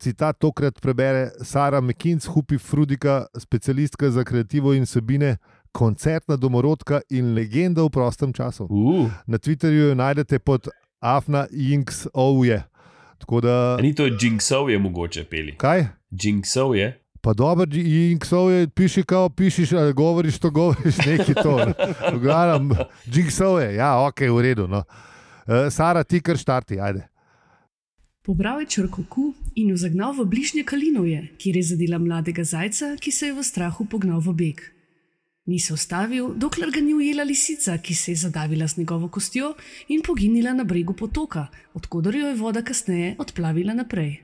Citat 0.00 0.40
tokrat 0.40 0.80
prebere 0.80 1.28
Sara 1.44 1.84
McKinz, 1.84 2.24
Hupi 2.32 2.56
Frudika, 2.56 3.26
specialistka 3.36 4.08
za 4.10 4.24
kreativo 4.24 4.72
in 4.72 4.88
vsebine, 4.88 5.36
koncertna 5.76 6.40
domorodka 6.40 7.04
in 7.12 7.34
legenda 7.36 7.84
v 7.84 7.92
prostem 7.92 8.32
času. 8.32 8.64
Uh, 8.72 9.12
Na 9.26 9.36
Twitterju 9.36 9.92
jo 9.92 9.94
najdete 9.94 10.38
pod 10.40 10.72
Afna 11.00 11.46
Inks 11.52 12.06
Ovje. 12.14 12.62
Da, 13.42 13.76
a 13.78 13.82
ni 13.82 13.94
to 13.94 14.06
Jinxov 14.06 14.70
je 14.70 14.78
mogoče 14.78 15.24
peli. 15.24 15.56
kaj? 15.56 15.86
Jinxov 16.10 16.76
je. 16.76 17.00
Pa 17.20 17.32
dobro, 17.32 17.66
Inksov 17.74 18.50
je, 18.50 18.68
piši, 18.68 19.02
kao 19.02 19.28
pišiš, 19.28 19.72
ali 19.72 19.92
govoriš, 19.92 20.38
to 20.38 20.50
govoriš, 20.50 20.96
neki 20.98 21.34
to. 21.34 21.72
Gledam, 22.22 22.70
Jinksov 23.04 23.60
je, 23.60 23.74
ja, 23.74 24.06
ok, 24.06 24.20
v 24.20 24.40
redu. 24.42 24.66
No. 24.66 24.78
Uh, 24.78 25.68
Sara, 25.70 26.04
ti 26.04 26.20
kar 26.20 26.36
štarti, 26.36 26.80
ajde. 26.80 27.08
Pobral 28.22 28.60
je 28.60 28.66
črko 28.66 29.02
Q 29.02 29.32
in 29.54 29.70
jo 29.70 29.76
zagnal 29.76 30.12
v 30.12 30.24
bližnje 30.24 30.64
Kalinovje, 30.64 31.28
kjer 31.38 31.56
je 31.56 31.62
zadela 31.62 31.98
mladega 31.98 32.44
zajca, 32.44 32.96
ki 33.00 33.12
se 33.12 33.26
je 33.26 33.34
v 33.34 33.44
strahu 33.44 33.84
pognal 33.84 34.20
v 34.20 34.34
beg. 34.34 34.77
Ni 35.48 35.56
se 35.58 35.72
ustavil, 35.72 36.34
dokler 36.36 36.68
ga 36.68 36.80
ni 36.84 36.92
ujela 36.92 37.24
lisica, 37.24 37.78
ki 37.80 37.94
se 37.94 38.12
je 38.12 38.16
zadavila 38.20 38.66
z 38.68 38.76
njegovo 38.76 39.08
kostjo 39.08 39.54
in 39.88 40.02
poginila 40.04 40.52
na 40.52 40.64
bregu 40.64 40.92
potoka, 40.92 41.46
odkudar 41.74 42.16
jo 42.16 42.26
je 42.28 42.34
voda 42.36 42.62
kasneje 42.62 43.14
odplavila 43.18 43.74
naprej. 43.74 44.18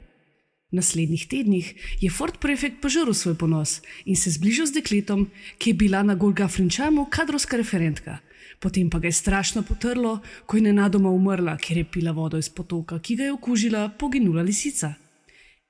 V 0.73 0.77
naslednjih 0.77 1.25
tednih 1.27 1.71
je 2.01 2.11
Ford 2.11 2.37
prefekt 2.41 2.83
požrl 2.83 3.13
svoj 3.13 3.39
ponos 3.41 3.81
in 4.05 4.17
se 4.17 4.31
zbližal 4.31 4.67
z 4.67 4.77
dekletom, 4.83 5.31
ki 5.59 5.71
je 5.71 5.75
bila 5.75 6.03
na 6.03 6.15
Golga 6.15 6.49
Frinčamu 6.49 7.07
kadrovska 7.11 7.57
referentka. 7.57 8.19
Potem 8.61 8.91
pa 8.91 8.99
ga 8.99 9.09
je 9.09 9.13
strašno 9.13 9.63
potrlo, 9.63 10.19
ko 10.47 10.57
je 10.57 10.63
nenadoma 10.63 11.09
umrla, 11.09 11.57
ker 11.57 11.79
je 11.79 11.85
pila 11.85 12.13
vodo 12.13 12.37
iz 12.39 12.49
potoka, 12.49 12.99
ki 13.01 13.17
ga 13.17 13.25
je 13.25 13.33
okužila 13.33 13.89
poginula 13.99 14.43
lisica. 14.43 14.93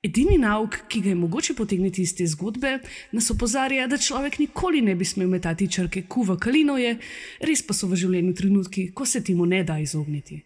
Edini 0.05 0.37
nauk, 0.37 0.75
ki 0.87 1.01
ga 1.01 1.09
je 1.09 1.17
mogoče 1.17 1.55
potegniti 1.57 2.03
iz 2.05 2.13
te 2.17 2.27
zgodbe, 2.29 2.77
nas 3.15 3.29
opozarja, 3.33 3.87
da 3.89 3.97
človek 3.97 4.37
nikoli 4.39 4.81
ne 4.85 4.93
bi 4.95 5.05
smel 5.05 5.31
metati 5.31 5.67
črke 5.71 6.03
kuva 6.09 6.35
kalinoje, 6.37 6.97
res 7.41 7.63
pa 7.65 7.73
so 7.73 7.89
v 7.89 7.97
življenju 7.97 8.35
trenutki, 8.37 8.89
ko 8.93 9.07
se 9.09 9.23
temu 9.25 9.47
ne 9.49 9.63
da 9.65 9.79
izogniti. 9.81 10.43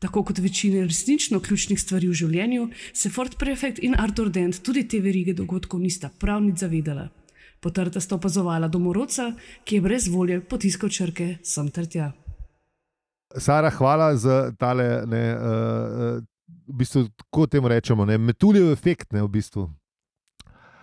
Tako 0.00 0.24
kot 0.24 0.38
večina 0.40 0.82
resnično 0.88 1.38
ključnih 1.44 1.80
stvari 1.80 2.08
v 2.08 2.16
življenju, 2.16 2.68
se 2.92 3.10
Ford 3.12 3.36
Prefect 3.38 3.82
in 3.84 3.94
Arthur 3.94 4.30
Dent 4.32 4.62
tudi 4.64 4.86
te 4.88 4.98
verige 5.04 5.36
dogodkov 5.36 5.80
nista 5.80 6.08
prav 6.08 6.40
nič 6.42 6.64
zavedala. 6.64 7.10
Potrta 7.60 8.00
sta 8.00 8.16
opazovala 8.16 8.68
domorodca, 8.72 9.34
ki 9.64 9.76
je 9.76 9.84
brez 9.84 10.08
volje 10.08 10.40
potiskal 10.40 10.88
črke 10.90 11.34
sem 11.44 11.68
ter 11.70 11.86
tja. 11.86 12.08
Sara, 13.36 13.70
hvala 13.70 14.16
za 14.16 14.50
tale, 14.58 15.04
ne, 15.06 15.24
uh, 15.36 16.24
v 16.68 16.76
bistvu, 16.82 17.08
kako 17.16 17.46
temu 17.46 17.68
rečemo, 17.68 18.04
ne, 18.04 18.18
metuljev 18.18 18.72
efekt, 18.72 19.12
ne, 19.12 19.22
v 19.22 19.28
bistvu. 19.28 19.68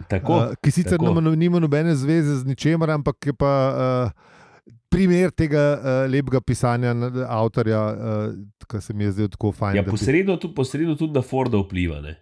Tako, 0.07 0.33
Uh, 0.33 0.55
ki 0.62 0.71
sicer 0.71 0.97
tako. 1.00 1.13
nima, 1.13 1.36
nima 1.36 1.59
nobene 1.59 1.95
zveze 1.95 2.36
z 2.36 2.45
ničemer, 2.45 2.89
ampak 2.89 3.25
je 3.25 3.33
pa 3.33 3.53
uh, 3.74 4.12
primer 4.89 5.31
tega 5.31 5.63
uh, 5.74 6.12
lepega 6.12 6.41
pisanja 6.41 6.93
avtorja, 7.27 7.81
uh, 7.81 8.36
ki 8.67 8.81
se 8.81 8.93
mi 8.93 9.03
je 9.03 9.12
zdel 9.12 9.29
tako 9.33 9.51
fajn. 9.51 9.75
ja, 9.75 9.83
posredno, 9.83 10.38
tu, 10.38 10.53
posredno 10.53 10.95
tudi 10.95 11.13
na 11.13 11.21
Forda 11.21 11.57
vpliva. 11.57 12.01
Ne? 12.01 12.15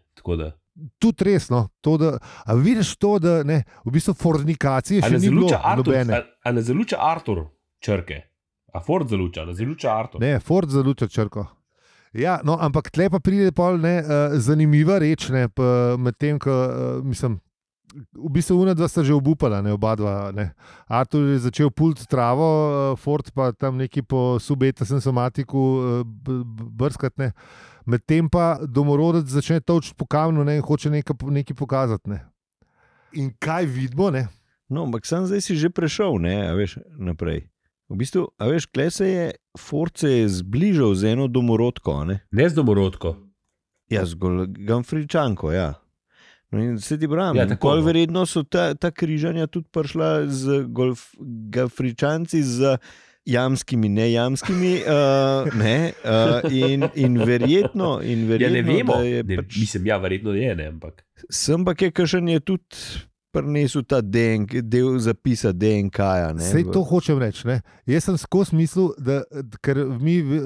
Tudi 0.99 1.23
resno. 1.23 1.67
To, 1.81 1.97
da, 1.97 2.17
a 2.45 2.55
vidiš 2.55 2.95
to, 2.95 3.19
da 3.19 3.43
ne, 3.43 3.63
v 3.85 3.91
bistvu 3.91 4.13
fornikacije 4.13 5.03
še 5.03 5.11
ne 5.11 5.19
ni 5.19 5.29
bilo 5.29 5.51
Artur, 5.51 5.93
nobene. 5.93 6.13
a, 6.15 6.23
a 6.43 6.51
ne 6.55 6.63
zaluča 6.63 6.97
Artur 6.99 7.45
črke, 7.83 8.21
a 8.73 8.81
Ford 8.83 9.09
zaluča, 9.09 9.45
ne 9.45 9.53
zaluča 9.53 9.91
Artur. 9.99 10.21
Ne, 10.21 10.39
Ford 10.39 10.69
zaluča 10.69 11.07
črko. 11.07 11.45
Ja, 12.15 12.39
no, 12.47 12.55
ampak 12.55 12.87
tle 12.95 13.09
pa 13.11 13.19
pride 13.19 13.51
pol, 13.51 13.75
ne, 13.83 13.99
uh, 13.99 14.37
zanimiva 14.39 14.95
reč, 15.03 15.27
medtem 15.99 16.39
ko 16.39 16.51
uh, 16.51 17.03
mislim. 17.03 17.41
V 17.95 18.27
bistvu 18.27 18.57
una 18.59 18.73
dva 18.75 18.87
sta 18.91 19.03
že 19.07 19.13
obupala, 19.15 19.61
ne 19.63 19.71
oba 19.71 19.93
dva. 19.95 20.31
Ne. 20.35 20.49
Artur 20.91 21.29
je 21.31 21.45
začel 21.47 21.69
pult 21.71 22.01
travo, 22.11 22.43
eh, 22.43 22.99
Ford 22.99 23.23
pa 23.31 23.53
tam 23.55 23.77
neki 23.79 24.03
po 24.03 24.35
subeta 24.35 24.83
somatiku 24.83 26.03
b- 26.03 26.43
b- 26.43 26.67
brskati. 26.75 27.15
ne. 27.21 27.31
Medtem 27.85 28.27
pa 28.27 28.59
domorodec 28.67 29.29
začne 29.31 29.61
toč 29.61 29.93
po 29.95 30.03
kamnu 30.03 30.43
ne, 30.43 30.57
in 30.57 30.61
hoče 30.65 30.89
nekaj, 30.89 31.15
nekaj 31.23 31.55
pokazati. 31.55 32.09
Ne. 32.09 32.19
In 33.13 33.31
kaj 33.39 33.65
vidimo? 33.65 34.11
Ne? 34.11 34.27
No, 34.67 34.83
ampak 34.83 35.05
sem 35.05 35.23
zdaj 35.23 35.41
si 35.41 35.55
že 35.55 35.69
prešel, 35.69 36.19
ne, 36.19 36.49
a 36.49 36.53
veš, 36.57 36.81
naprej. 36.99 37.47
V 37.89 37.99
bistvu, 38.01 38.25
a 38.41 38.47
veš, 38.49 38.65
kle 38.73 38.89
se 38.91 39.07
je 39.09 39.25
je 40.09 40.29
zbližal 40.29 40.95
z 40.95 41.13
eno 41.13 41.27
domorodko, 41.27 42.03
ne? 42.05 42.19
Ne 42.31 42.49
z 42.49 42.57
domorodko. 42.57 43.15
Ja, 43.93 44.05
zgolj 44.05 44.47
Gamfričanko, 44.65 45.51
ja. 45.53 45.73
No 46.51 46.63
in 46.63 46.79
se 46.79 46.97
ti 46.99 47.07
pravim, 47.07 47.37
Ja, 47.37 47.43
ja, 47.43 47.49
tako, 47.49 47.75
no. 47.75 47.85
verjetno 47.85 48.25
so 48.25 48.43
ta, 48.43 48.73
ta 48.73 48.91
križanja 48.91 49.47
tudi 49.47 49.69
prišla 49.71 50.27
z 50.27 50.63
golf, 50.67 51.11
Gamfričanci 51.53 52.41
z 52.43 52.77
jamskimi, 53.25 53.89
ne 53.89 54.11
jamskimi, 54.11 54.73
uh, 54.85 55.53
ne, 55.63 55.93
uh, 56.05 56.51
in, 56.53 56.87
in 56.95 57.17
verjetno, 57.17 57.99
in 58.01 58.25
Ja, 58.25 58.29
verjetno 58.29 58.55
ne 58.55 58.61
vemo, 58.61 58.99
je 59.01 59.23
ne, 59.23 59.37
pač, 59.41 59.57
mislim, 59.57 59.85
ja, 59.85 59.97
verjetno 59.97 60.33
je, 60.33 60.55
ne, 60.55 60.67
ampak. 60.73 61.05
sem 61.29 61.65
pa 61.65 61.73
je 61.77 61.91
kakšen 61.91 62.29
je 62.29 62.39
tudi 62.39 63.05
prinesel 63.35 63.83
ta 63.83 63.99
DNK, 63.99 64.61
del 64.63 64.99
zapisa 64.99 65.51
DNK-ja. 65.51 66.33
ne, 66.33 66.41
Sej 66.41 66.63
v- 66.63 66.71
to 66.71 66.83
hočem 66.83 67.19
reči. 67.19 67.43
Ne? 67.45 67.57
Jaz 67.85 68.03
sem 68.03 68.17
skozi 68.17 68.55
mislil, 68.55 68.93
da 68.97 69.21
ker 69.59 69.75
mi 69.99 70.21
uh, 70.21 70.39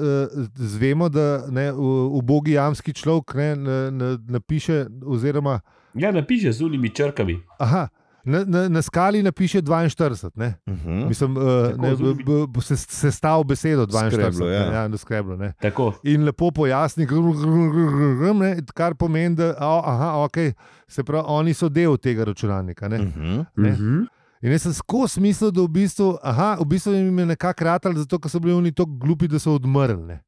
zvemo, 0.54 1.08
da 1.08 1.26
ne, 1.48 1.70
u- 1.70 1.86
ubogi 2.14 2.52
jamski 2.52 2.92
človek 2.92 3.34
ne, 3.34 3.56
na, 3.56 3.76
na, 3.92 4.08
napiše, 4.28 4.84
oziroma 5.02 5.60
Ja, 5.94 6.10
napiše 6.10 6.52
z 6.52 6.62
unimi 6.62 6.90
črkami. 6.90 7.40
aha, 7.58 7.88
na, 8.24 8.44
na, 8.44 8.68
na 8.68 8.82
skali 8.82 9.22
napiše 9.22 9.62
42. 9.62 10.30
Ne? 10.34 10.54
Mhm. 10.68 11.08
Mislim, 11.08 11.36
uh, 11.36 11.42
Tako, 11.70 11.82
ne, 11.82 11.96
b, 11.96 12.14
b, 12.24 12.46
b, 12.48 12.60
se, 12.60 12.76
se 12.76 13.10
stav 13.10 13.44
besedo 13.44 13.86
42. 13.86 14.10
Skreblo, 14.10 14.50
ja. 14.50 14.70
ne, 14.70 14.74
ja, 14.76 14.88
na 14.88 14.96
skreblo, 14.96 15.36
ne. 15.36 15.52
Tako. 15.60 15.92
In 16.04 16.24
lepo 16.24 16.50
pojasni, 16.50 17.06
gr- 17.06 17.22
gr- 17.22 17.70
gr- 17.70 17.90
gr- 17.90 18.16
gr- 18.20 18.38
ne, 18.38 18.56
kar 18.74 18.94
pomeni, 18.94 19.36
da 19.36 19.54
a, 19.58 19.80
aha, 19.84 20.12
okay, 20.18 20.52
se 20.88 21.02
pravi, 21.04 21.24
oni 21.26 21.54
so 21.54 21.68
del 21.68 21.96
tega 21.96 22.24
računalnika. 22.24 22.88
Ne. 22.88 22.98
Mhm. 22.98 23.40
Ne. 23.56 23.70
Mhm. 23.70 24.02
In 24.42 24.52
jaz 24.52 24.62
sem 24.62 24.72
skozi 24.72 25.20
mislil, 25.20 25.50
da 25.52 25.60
v 25.60 25.68
bistvu, 25.68 26.14
aha, 26.22 26.56
v 26.60 26.64
bistvu 26.64 26.92
jim 26.94 27.18
je 27.18 27.26
nekako 27.26 27.64
ratal, 27.64 27.92
zato 27.92 28.18
ker 28.18 28.30
so 28.30 28.40
bili 28.40 28.54
oni 28.54 28.72
tako 28.72 28.90
glupi, 28.96 29.28
da 29.28 29.38
so 29.38 29.52
odmrli. 29.54 30.06
Ne. 30.06 30.22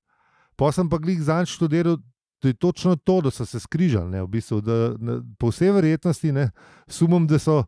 Pa 0.57 0.69
sem 0.73 0.89
pa 0.89 0.99
glih 1.01 1.17
zanj 1.23 1.47
študiral, 1.49 1.97
da 2.43 2.49
je 2.49 2.55
točno 2.55 2.97
to, 2.97 3.21
da 3.21 3.31
so 3.31 3.47
se 3.47 3.61
skrižali. 3.61 4.11
Ne, 4.11 4.23
v 4.23 4.27
bistvu, 4.27 4.61
da, 4.61 4.97
ne, 4.99 5.21
po 5.39 5.53
vsej 5.53 5.71
verjetnosti, 5.73 6.33
ne, 6.33 6.51
sumim, 6.87 7.27
da 7.27 7.39
so. 7.39 7.63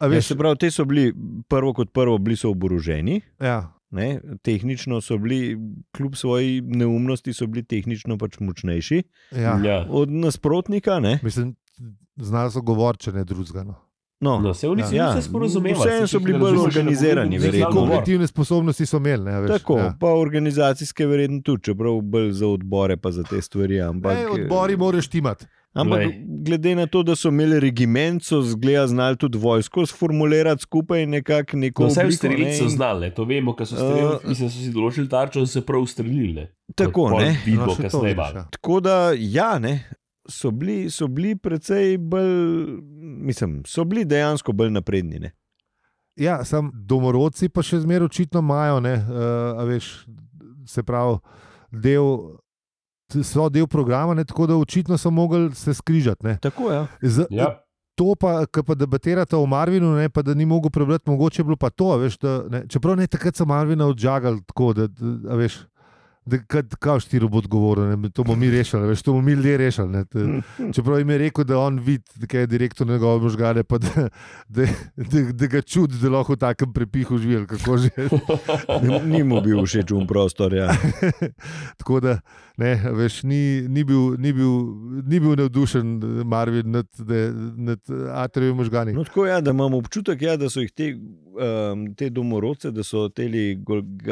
A 0.00 0.06
Ja, 0.06 0.10
veš, 0.10 0.32
se 0.32 0.36
pravi, 0.36 0.58
te 0.58 0.70
so 0.70 0.84
bili 0.84 1.12
prvo 1.48 1.72
kot 1.74 1.92
prvo, 1.94 2.18
bili 2.18 2.36
so 2.36 2.50
oboroženi. 2.50 3.20
ja, 3.40 3.72
Ne, 3.90 4.20
tehnično 4.42 4.98
so 5.00 5.14
bili, 5.18 5.56
kljub 5.94 6.16
svoji 6.18 6.60
neumnosti, 6.60 7.32
so 7.32 7.46
bili 7.46 7.62
tehnično 7.64 8.18
pač 8.18 8.40
močnejši 8.40 9.02
ja. 9.32 9.54
Ja. 9.64 9.86
od 9.88 10.10
nasprotnika. 10.10 10.98
Ne? 11.00 11.20
Mislim, 11.22 11.54
znali 12.16 12.50
so 12.50 12.62
govoriti, 12.66 13.04
če 13.04 13.12
ne 13.12 13.24
drugega. 13.24 13.64
No. 14.20 14.40
No, 14.40 14.54
se 14.54 14.68
oni 14.68 14.82
Ja. 14.82 14.88
ja. 14.92 15.12
Se 15.12 15.22
sporazumevali. 15.22 15.80
vseeno 15.80 16.06
so 16.06 16.18
bili 16.18 16.38
bolj 16.38 16.56
organizirani, 16.56 17.38
verjetno. 17.38 17.70
Kognitivne 17.72 18.26
sposobnosti 18.26 18.86
so 18.86 18.96
imeli. 18.96 19.24
Ne, 19.24 19.32
a 19.32 19.40
veš, 19.40 19.50
tako, 19.50 19.78
ja. 19.78 19.94
pa 20.00 20.06
organizacijske, 20.08 21.06
verjetno 21.06 21.40
tudi, 21.40 21.62
čeprav 21.62 22.00
bolj 22.02 22.32
za 22.32 22.46
odbore, 22.46 22.96
pa 22.96 23.10
za 23.10 23.22
te 23.22 23.42
stvari. 23.42 23.80
Ampak, 23.80 24.16
Ej, 24.18 24.26
odbori 24.26 24.76
moraš 24.76 25.04
štimati. 25.04 25.46
ampak 25.74 25.98
Glej. 25.98 26.24
glede 26.42 26.74
na 26.74 26.86
to, 26.86 27.02
da 27.02 27.16
so 27.16 27.28
imeli 27.28 27.60
regiment, 27.60 28.24
so 28.24 28.42
zgleda 28.42 28.86
znali 28.86 29.16
tudi 29.16 29.38
vojsko 29.38 29.86
sformulirati 29.86 30.62
skupaj 30.62 31.02
in 31.02 31.10
nekako 31.10 31.56
neko. 31.56 31.82
No, 31.82 31.88
vse 31.88 32.04
ne, 32.28 32.54
so 32.54 32.68
znali, 32.68 33.00
ne. 33.00 33.10
to 33.10 33.24
vemo, 33.24 33.56
ker 33.56 33.66
so 33.66 33.74
streljali, 33.74 34.02
Uh, 34.06 34.12
uh, 34.14 34.28
mislim, 34.28 34.50
so 34.50 34.58
si 34.58 34.70
določili 34.70 35.08
tarčo 35.08 35.38
in 35.38 35.46
se 35.46 35.60
prav 35.60 35.80
ustrelili. 35.80 36.32
Ne. 36.32 36.48
Tako, 36.74 37.10
ne. 37.18 37.36
Vidimo, 37.44 37.66
No, 37.66 37.74
kasneje. 37.74 38.16
ja. 38.16 38.46
Tako 38.50 38.80
da, 38.80 39.12
ja, 39.14 39.58
ne, 39.58 39.84
so 40.28 40.50
bili, 40.50 40.90
so 40.90 41.08
bili 41.08 41.36
precej 41.36 41.98
bolj, 41.98 42.80
mislim, 43.26 43.62
so 43.66 43.84
bili 43.84 44.04
dejansko 44.04 44.52
bolj 44.52 44.70
napredni. 44.70 45.18
Ne. 45.18 45.32
Ja, 46.16 46.44
sam 46.44 46.70
domorodci 46.74 47.48
pa 47.48 47.62
še 47.62 47.82
zmeraj 47.84 48.06
očitno 48.06 48.40
imajo, 48.40 48.80
ne, 48.80 48.94
uh, 48.94 49.60
a 49.60 49.64
veš, 49.68 50.06
se 50.66 50.82
pravi, 50.82 51.18
del. 51.70 52.36
So 53.22 53.44
del 53.48 53.68
programa, 53.70 54.16
ne, 54.18 54.24
tako 54.26 54.48
da 54.50 54.56
očitno 54.58 54.96
so 54.98 55.12
mogli 55.14 55.54
se 55.54 55.74
skrižati. 55.74 56.26
ne. 56.26 56.38
Tako 56.42 56.72
je. 56.72 56.76
Ja. 56.76 56.86
Z, 57.02 57.26
Ja. 57.30 57.52
To, 57.96 58.12
pa, 58.18 58.42
ki 58.44 58.60
pa 58.66 58.74
debatirate 58.76 59.36
o 59.36 59.46
Marvinu, 59.46 59.94
ne, 59.96 60.10
pa 60.12 60.20
da 60.22 60.34
ni 60.34 60.44
mogel 60.44 60.70
prebrati, 60.70 61.08
mogoče 61.10 61.40
je 61.40 61.44
bilo 61.44 61.56
pa 61.56 61.70
to. 61.70 61.92
a 61.94 61.96
Veš, 61.96 62.18
da, 62.18 62.32
ne, 62.50 62.64
čeprav 62.68 62.96
ne 62.96 63.06
takrat 63.06 63.36
so 63.36 63.46
Marvina 63.48 63.86
odžagali 63.86 64.42
tako, 64.44 64.72
da, 64.76 64.86
da 64.86 65.32
a 65.32 65.38
veš. 65.38 65.56
Da, 66.26 66.38
kad, 66.46 66.74
kao 66.82 67.00
štiri 67.00 67.28
bo 67.28 67.38
odgovoril, 67.38 67.84
ne, 67.86 68.10
to 68.10 68.24
bomo 68.24 68.36
mi 68.40 68.50
rešili, 68.50 68.88
veš, 68.88 69.02
to 69.02 69.12
bomo 69.12 69.22
mi 69.22 69.32
ljudje 69.32 69.56
rešili. 69.56 69.88
Ne, 69.88 70.04
te, 70.04 70.24
čeprav 70.74 70.98
jim 70.98 71.10
je 71.10 71.18
rekel, 71.18 71.44
da 71.44 71.58
on 71.58 71.78
vidi, 71.78 72.04
da 72.16 72.38
je 72.38 72.46
direktor 72.46 72.86
njegove 72.86 73.22
možgane, 73.22 73.62
pa 73.64 73.78
da, 73.78 74.08
da, 74.48 74.66
da, 74.96 75.22
da 75.32 75.46
ga 75.46 75.62
čudi, 75.62 75.98
da 76.02 76.10
lahko 76.10 76.32
v 76.32 76.36
takem 76.36 76.72
prepihu 76.72 77.18
živi. 77.18 77.46
Ni 79.12 79.22
mu 79.22 79.40
bil 79.40 79.62
všeč 79.62 79.92
um 79.94 80.06
prostor. 80.06 80.54
Ja. 80.54 80.74
Tako 81.78 82.00
da, 82.00 82.18
ne, 82.56 82.74
veš, 82.92 83.22
ni, 83.22 83.62
ni, 83.68 83.84
bil, 83.84 84.18
ni, 84.18 84.32
bil, 84.32 84.50
ni 85.06 85.20
bil 85.20 85.38
navdušen 85.38 85.96
eh, 86.02 86.24
Marvin 86.24 86.70
nad, 86.70 86.88
nad 87.56 87.80
Atrijem 88.14 88.56
možgani. 88.56 88.92
No, 88.92 89.04
tako 89.04 89.26
je, 89.26 89.30
ja, 89.30 89.40
da 89.40 89.50
imam 89.50 89.74
občutek, 89.74 90.22
ja, 90.22 90.36
da 90.36 90.50
so 90.50 90.60
jih 90.60 90.72
te, 90.72 90.90
um, 91.36 91.94
te 91.94 92.10
domorodce, 92.10 92.70
da 92.70 92.82
so 92.84 93.08
te 93.08 93.28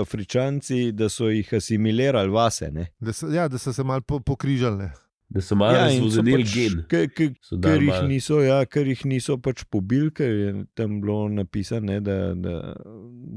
Afričanci, 0.00 0.93
da 0.93 1.09
so 1.09 1.31
jih 1.31 1.54
asimilirali 1.57 2.31
vase. 2.31 2.71
Ne. 2.71 2.87
Da 3.00 3.12
so, 3.12 3.28
ja, 3.33 3.49
da 3.49 3.59
so 3.59 3.73
se 3.73 3.85
malo 3.85 4.00
po, 4.00 4.21
pokrižali. 4.21 4.78
Ne. 4.78 4.93
Da 5.28 5.40
so 5.40 5.57
malo 5.57 5.75
Ja, 5.76 5.87
razvodenili 5.87 6.45
pač, 6.45 6.54
gen. 6.54 6.83
Ker 6.88 7.83
jih, 7.83 8.02
niso, 8.09 8.40
ja, 8.45 8.61
ker 8.66 8.87
jih 8.87 9.04
niso 9.09 9.38
pač 9.43 9.64
pobili, 9.71 10.12
ker 10.14 10.31
je 10.31 10.52
tam 10.76 11.00
bilo 11.00 11.28
napisano, 11.28 11.87
ne, 11.93 12.00
da, 12.00 12.35
da, 12.35 12.75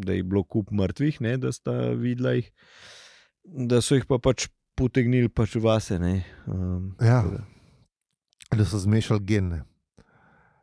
da 0.04 0.14
je 0.14 0.24
bilo 0.24 0.44
kup 0.44 0.72
mrtvih, 0.72 1.22
ne, 1.26 1.38
da 1.42 1.52
sta 1.56 1.94
videla 1.98 2.36
jih, 2.38 2.52
da 3.44 3.82
so 3.82 3.96
jih 3.98 4.06
pa 4.06 4.20
pač 4.20 4.50
potegnili 4.78 5.30
pač 5.30 5.56
vase. 5.64 5.98
Ne, 6.00 6.22
um, 6.46 6.92
Ja. 7.02 7.24
da. 7.24 7.48
da 8.58 8.66
so 8.66 8.78
zmešali 8.84 9.24
gene. 9.26 9.64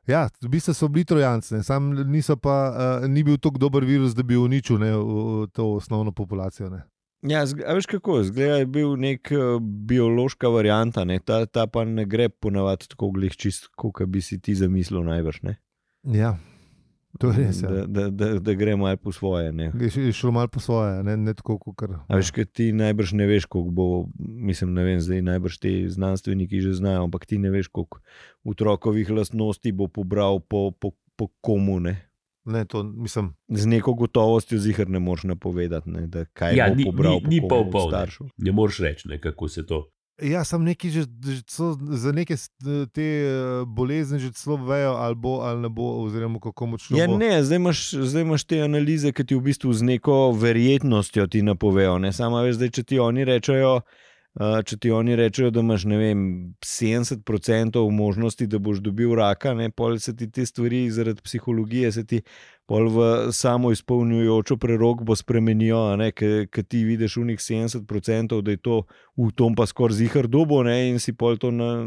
Ja, 0.06 0.28
v 0.42 0.48
bistvu 0.52 0.74
so 0.76 0.88
bili 0.88 1.04
trojanci, 1.08 1.62
sam 1.64 1.92
niso 2.12 2.36
pa, 2.36 2.56
uh, 3.00 3.06
ni 3.08 3.22
bil 3.24 3.38
tako 3.40 3.58
dober 3.58 3.84
virus, 3.88 4.12
da 4.14 4.22
bi 4.22 4.36
uničil 4.36 4.78
ne, 4.78 4.90
v, 4.92 5.22
v 5.44 5.46
to 5.52 5.70
osnovno 5.78 6.12
populacijo. 6.12 6.68
Ne. 6.70 6.82
Ja, 7.24 7.46
zg- 7.48 7.64
veš 7.74 7.86
kako, 7.88 8.18
zgleda 8.28 8.58
je 8.60 8.66
bil 8.68 8.96
nek 9.00 9.30
uh, 9.32 9.56
biološka 9.62 10.48
varianta, 10.52 11.06
ne? 11.08 11.18
Ta, 11.24 11.46
ta 11.46 11.64
pa 11.66 11.86
ne 11.88 12.04
gre 12.04 12.28
ponavadi 12.28 12.90
tako 12.92 13.14
glih 13.16 13.32
čist, 13.32 13.70
kot 13.80 14.02
bi 14.04 14.20
si 14.20 14.36
ti 14.40 14.52
zamislil 14.54 15.06
najbrž. 15.08 15.40
Ne? 15.42 15.56
Ja, 16.12 16.34
res. 17.22 17.62
Ja. 17.62 17.68
Da, 17.68 17.86
da, 17.86 18.10
da, 18.10 18.38
da 18.38 18.54
gre 18.54 18.76
malo 18.76 18.96
po 18.96 19.12
svoje. 19.12 19.52
Ne? 19.52 19.70
Je 19.78 20.12
šlo 20.12 20.32
malo 20.32 20.48
po 20.48 20.60
svoje, 20.60 21.02
ne, 21.02 21.16
ne 21.16 21.34
tako 21.34 21.58
kot 21.58 21.76
kar. 21.76 21.90
A 22.08 22.16
veš, 22.18 22.30
ker 22.34 22.46
ti 22.46 22.72
najbrž 22.72 23.12
ne 23.12 23.26
veš, 23.26 23.46
koliko 23.46 23.70
bo, 23.70 23.86
mislim, 24.18 24.74
ne 24.74 24.84
vem, 24.84 25.00
zdaj 25.00 25.22
najbrž 25.22 25.58
ti 25.58 25.72
znanstveniki 25.88 26.60
že 26.60 26.74
znajo, 26.74 27.04
ampak 27.04 27.26
ti 27.26 27.38
ne 27.38 27.50
veš, 27.50 27.68
koliko 27.68 28.00
otrokovih 28.44 29.10
lastnosti 29.10 29.72
bo 29.72 29.86
pobral 29.88 30.40
po, 30.40 30.72
po, 30.72 30.90
po 31.16 31.28
komu. 31.40 31.80
Ne? 31.80 32.10
Ne, 32.44 32.64
to, 32.64 32.82
mislim, 32.82 33.34
Z 33.48 33.66
neko 33.66 33.94
gotovostjo 33.94 34.58
zihar 34.58 34.88
ne 34.90 34.98
moreš 34.98 35.24
napovedati, 35.24 35.90
ne, 35.90 36.06
da 36.06 36.24
kaj 36.24 36.56
Ja, 36.56 36.68
bo 36.68 36.74
ni, 36.74 36.84
pobral. 36.84 37.12
ni, 37.12 37.28
ni 37.28 37.40
po 37.40 37.48
pol 37.48 37.64
komu 37.64 37.68
od 37.68 37.72
pol. 37.72 38.24
Ne, 38.24 38.30
ne 38.38 38.52
moreš 38.52 38.78
reči, 38.78 39.08
ne, 39.08 39.20
kako 39.20 39.48
se 39.48 39.66
to. 39.66 39.88
Ja, 40.22 40.44
sem 40.44 40.62
neki 40.64 40.90
že, 40.90 41.02
že 41.24 41.42
so, 41.50 41.74
za 41.74 42.12
neke 42.12 42.36
te 42.92 43.02
eh, 43.02 43.64
bolezni 43.66 44.18
že 44.18 44.30
celo 44.32 44.56
vejo, 44.56 44.94
ali 44.94 45.14
bo 45.14 45.40
ali 45.42 45.60
ne 45.60 45.68
bo, 45.68 46.04
oziroma 46.04 46.40
kako 46.40 46.66
močno 46.66 46.98
Ja, 46.98 47.06
bo. 47.06 47.18
ne, 47.18 47.42
zdaj 47.42 47.56
imaš, 47.56 47.90
zdaj 47.90 48.22
imaš 48.22 48.44
te 48.44 48.62
analize, 48.62 49.12
ki 49.12 49.26
ti 49.26 49.34
v 49.34 49.42
bistvu 49.50 49.72
z 49.72 49.82
neko 49.82 50.32
verjetnostjo 50.32 51.26
ti 51.26 51.42
napovejo. 51.42 51.98
Ne? 51.98 52.12
Samo 52.12 52.42
veš, 52.42 52.56
zdaj, 52.60 52.70
če 52.70 52.82
ti 52.82 52.98
oni 52.98 53.24
rečejo. 53.24 53.74
Uh, 53.82 54.02
če 54.36 54.76
ti 54.76 54.90
oni 54.90 55.14
rečejo, 55.16 55.50
da 55.50 55.60
imaš 55.60 55.84
vem, 55.84 56.54
70% 56.58 57.90
možnosti, 57.90 58.46
da 58.46 58.58
boš 58.58 58.78
dobil 58.78 59.14
raka, 59.14 59.54
ne, 59.54 59.70
pol 59.70 59.98
se 59.98 60.16
ti 60.16 60.30
te 60.30 60.46
stvari 60.46 60.90
zaradi 60.90 61.22
psihologije, 61.22 61.92
se 61.92 62.04
ti 62.04 62.18
pol 62.66 62.88
v 62.88 62.98
samo 63.32 63.70
izpolnjujočo 63.70 64.56
prerokbo 64.56 65.16
spremenijo, 65.16 65.94
ki 66.50 66.62
ti 66.64 66.84
vidiš 66.84 67.16
v 67.16 67.24
njih 67.24 67.38
70%, 67.38 68.42
da 68.42 68.50
je 68.50 68.56
to 68.56 68.82
v 69.16 69.30
tom 69.32 69.54
pa 69.54 69.66
skoraj 69.66 69.96
zihar 69.96 70.26
dobo 70.26 70.62
ne, 70.62 70.90
in 70.90 70.98
si 70.98 71.12
pol 71.12 71.36
to 71.36 71.50
na, 71.50 71.84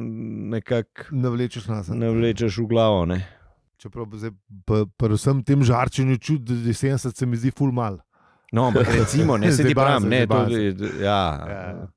nekako 0.49 1.11
Navlečeš 1.11 1.67
nas. 1.67 1.87
navlečeš 1.89 2.57
v 2.57 2.67
glavo. 2.67 3.05
Ne. 3.05 3.27
Čeprav 3.77 4.07
zdaj 4.13 4.31
pa- 4.65 4.85
pri 4.87 5.13
vsem 5.13 5.43
tem 5.43 5.63
žarčenju 5.63 6.17
čuti, 6.17 6.43
da 6.45 6.53
je 6.53 6.73
70 6.73 7.11
se 7.11 7.25
mi 7.25 7.37
zdi 7.37 7.51
ful 7.51 7.71
mal. 7.71 7.99
No, 8.51 8.63
ampak 8.63 8.87
recimo, 8.87 9.37
ne 9.37 9.51
se 9.51 9.63
ti 9.63 9.75
pravim, 9.75 10.07
ne, 10.09 10.23
to, 10.23 10.33
bazen. 10.33 10.79
ja. 11.01 11.19
Ja. 11.43 11.87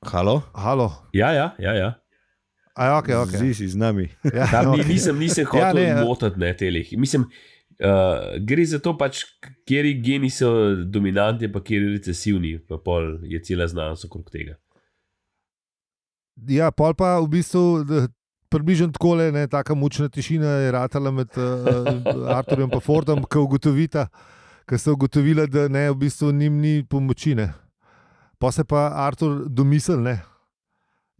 Halo? 0.00 0.42
Halo, 0.54 0.92
Ja, 1.12 1.32
ja, 1.32 1.54
ja. 1.58 1.72
ja. 1.74 1.94
a 2.74 2.84
je 2.86 2.92
ok, 2.96 3.08
ok. 3.28 3.36
Zdi 3.36 3.54
si 3.54 3.68
z 3.68 3.76
nami. 3.76 4.08
Ja, 4.34 4.46
Tam 4.48 4.72
okej. 4.72 4.84
nisem, 4.88 5.18
nisem 5.18 5.44
Ja, 5.44 5.50
hotel 5.52 5.74
ne, 5.74 5.82
ja, 5.82 5.96
ja. 5.98 6.04
motiti 6.04 6.40
na 6.40 6.52
telih. 6.56 6.88
Mislim, 6.96 7.26
uh, 7.84 8.40
gre 8.40 8.64
za 8.64 8.78
to, 8.80 8.96
pač, 8.96 9.24
kjeri 9.68 9.92
geni 10.00 10.30
so 10.32 10.72
dominantni, 10.88 11.52
pa 11.52 11.60
kjeri 11.60 11.92
recesivni, 11.98 12.56
pa 12.64 12.80
pol 12.80 13.20
je 13.28 13.42
cela 13.44 13.68
znanost 13.68 14.08
okrog 14.08 14.30
tega. 14.32 14.56
Ja, 16.48 16.72
pol 16.72 16.96
pa 16.96 17.20
v 17.20 17.28
bistvu. 17.28 17.84
Približno 18.50 18.88
tako 18.90 19.14
je, 19.20 19.46
tako 19.46 19.74
mučna 19.78 20.08
tišina 20.08 20.48
je 20.64 20.72
ratala 20.72 21.10
med 21.14 21.28
uh, 21.38 22.32
Arturjem 22.34 22.72
in 22.72 22.80
Fordom, 22.80 23.20
ki 23.22 23.38
ugotovita, 23.38 24.08
ki 24.66 24.78
so 24.80 24.96
ugotovili, 24.96 25.44
da 25.46 25.68
ne, 25.68 25.90
v 25.92 25.94
bistvu 26.08 26.32
njim 26.32 26.56
ni 26.58 26.80
pomoči. 26.82 27.36
Ne. 27.36 27.52
Pa 28.40 28.48
se 28.52 28.64
pa 28.64 28.88
Artur 28.96 29.44
domisel, 29.52 30.00
ne, 30.00 30.14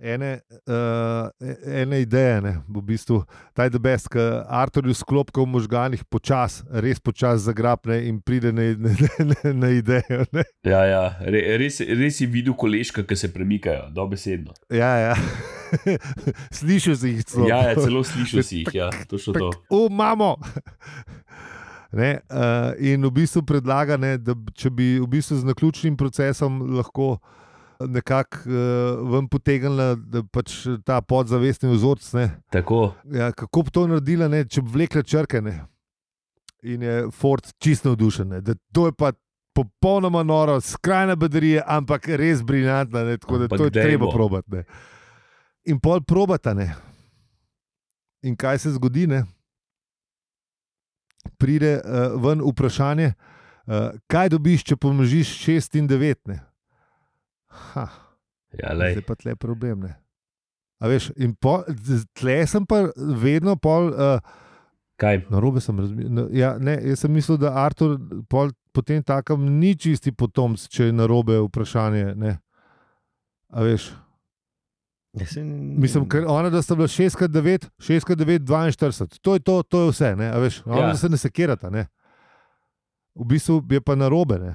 ene, 0.00 0.40
uh, 0.66 1.82
ene 1.82 2.00
ideje, 2.00 2.40
ne, 2.40 2.52
v 2.68 2.82
bistvu 2.82 3.20
ta 3.52 3.66
je 3.68 3.74
debes, 3.74 4.06
ki 4.08 4.22
Arturju 4.48 4.94
sklopka 4.96 5.42
v 5.44 5.50
možganih 5.52 6.04
počas, 6.08 6.62
res 6.72 7.00
počas 7.00 7.44
zagrabne 7.44 8.00
in 8.08 8.22
pride 8.24 8.54
na, 8.56 8.70
na, 8.80 8.94
na, 9.28 9.52
na 9.52 9.72
idejo. 9.76 10.24
Ne. 10.32 10.46
Ja, 10.64 10.80
ja, 10.88 11.04
re, 11.20 11.44
res, 11.60 11.82
res 11.84 12.16
si 12.16 12.28
videl 12.30 12.56
koležka, 12.56 13.04
ki 13.04 13.18
se 13.20 13.28
premikajo, 13.32 13.90
dobesedno. 13.92 14.56
Ja, 14.72 14.96
ja. 15.10 15.14
Slišiš 16.58 16.96
si 16.98 17.12
jih 17.14 17.26
celo. 17.28 17.46
Ja, 17.52 17.60
ja, 17.68 17.76
celo 17.76 18.00
slišal 18.06 18.42
si 18.42 18.64
jih, 18.64 18.72
ja, 18.74 18.88
točno 19.10 19.36
to. 19.36 19.50
O, 19.68 19.86
imamo. 19.92 20.34
Ne, 21.92 22.20
uh, 22.30 22.70
in 22.78 23.02
v 23.02 23.10
bistvu 23.10 23.42
predlaga, 23.42 23.96
ne, 23.98 24.14
da 24.18 24.36
če 24.54 24.70
bi 24.70 24.92
v 25.00 25.08
bistvu 25.10 25.40
z 25.40 25.48
naključnim 25.48 25.96
procesom 25.98 26.60
lahko 26.78 27.16
nekako 27.80 28.44
uh, 28.46 29.00
ven 29.10 29.26
potegnila 29.28 29.96
pač 30.30 30.68
ta 30.86 31.00
podzavestni 31.00 31.70
Tako, 32.54 32.92
ja, 33.10 33.32
kako 33.32 33.64
bi 33.66 33.74
to 33.74 33.86
naredila, 33.90 34.28
ne, 34.30 34.44
če 34.46 34.62
bi 34.62 34.70
vlekla 34.76 35.02
črke. 35.02 35.42
Ne, 35.42 35.56
in 36.62 36.82
je 36.86 37.08
Ford 37.10 37.50
čisto 37.58 37.90
navdušen, 37.90 38.28
ne, 38.36 38.40
da 38.44 38.54
to 38.72 38.86
je 38.86 38.94
pa 38.94 39.10
popolnoma 39.52 40.22
noro, 40.22 40.60
skrajna 40.60 41.16
baterija, 41.16 41.64
ampak 41.66 42.08
res 42.08 42.42
briljantna. 42.42 43.04
Ne, 43.04 43.18
tako 43.18 43.38
da 43.38 43.44
Ampak 43.44 43.58
to 43.58 43.64
je 43.64 43.70
treba 43.70 44.06
dajmo. 44.06 44.12
probati. 44.12 44.50
Ne. 44.54 44.64
In 45.64 45.80
pol 45.80 46.00
probata. 46.00 46.54
Ne. 46.54 46.70
In 48.22 48.36
kaj 48.36 48.58
se 48.58 48.70
zgodi? 48.70 49.06
Ne? 49.06 49.24
Pride 51.38 51.80
uh, 51.80 52.14
ven 52.22 52.40
vprašanje, 52.44 53.12
uh, 53.12 53.90
kaj 54.08 54.28
dobiš, 54.32 54.64
če 54.64 54.76
pomnožiš 54.76 55.32
6 55.44 55.78
in 55.80 55.88
9. 55.88 56.20
Ne? 56.26 56.38
Ha, 57.74 57.86
ja, 58.56 58.72
lej. 58.72 58.94
zdaj 58.96 59.06
pa 59.06 59.16
tle 59.18 59.34
problem. 59.36 59.84
Ne? 59.88 59.94
A 60.80 60.88
veš, 60.88 61.10
in 61.20 61.34
pol, 61.36 61.64
z- 61.68 62.06
tle 62.16 62.38
sem 62.48 62.64
pa 62.66 62.86
vedno 62.96 63.56
pol. 63.56 63.90
Uh, 63.92 64.38
Kaj? 65.00 65.22
Na 65.32 65.40
robe 65.40 65.60
sem 65.64 65.78
razmišljal. 65.80 66.28
Ja, 66.36 66.54
ne, 66.60 66.74
jaz 66.84 67.00
sem 67.04 67.12
mislil, 67.12 67.38
da 67.40 67.54
Artur 67.56 67.94
pol, 68.28 68.50
potem 68.76 69.00
takem 69.02 69.40
ni 69.58 69.72
čisti 69.72 70.12
potomc, 70.12 70.60
če 70.68 70.90
je 70.90 70.92
na 70.92 71.06
robe 71.08 71.38
vprašanje. 71.40 72.14
Ne? 72.20 72.34
A 73.48 73.64
veš, 73.64 73.90
Ja, 75.12 75.26
saj 75.26 75.42
n- 75.42 75.74
mislim, 75.76 76.08
ker 76.08 76.24
ona, 76.24 76.50
da 76.50 76.62
sta 76.62 76.74
bila 76.74 76.86
6x9, 76.86 77.68
6x9, 77.78 78.44
42, 78.44 79.18
to 79.20 79.34
je 79.34 79.40
to, 79.40 79.62
to 79.62 79.80
je 79.80 79.90
vse. 79.90 80.16
Ne? 80.16 80.28
A 80.28 80.38
veš, 80.38 80.62
ona, 80.64 80.78
Ja. 80.78 80.86
da 80.86 80.96
se 80.96 81.08
ne 81.08 81.16
sekirata. 81.16 81.70
Ne? 81.70 81.86
V 83.14 83.24
bistvu 83.24 83.64
je 83.68 83.80
pa 83.80 83.94
na 83.94 84.08
robe. 84.08 84.38
Ne? 84.38 84.52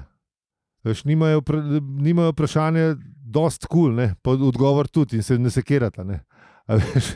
Veš, 0.82 1.04
nimajo, 1.04 1.42
nimajo 1.98 2.32
vprašanja, 2.32 2.94
dost 3.26 3.66
kul, 3.66 3.90
cool, 3.90 4.08
pa 4.22 4.30
odgovor 4.32 4.88
tudi 4.88 5.16
in 5.16 5.22
se 5.22 5.38
ne 5.38 5.50
sekirata. 5.50 6.04
Ne? 6.04 6.20
A 6.66 6.74
veš, 6.74 7.12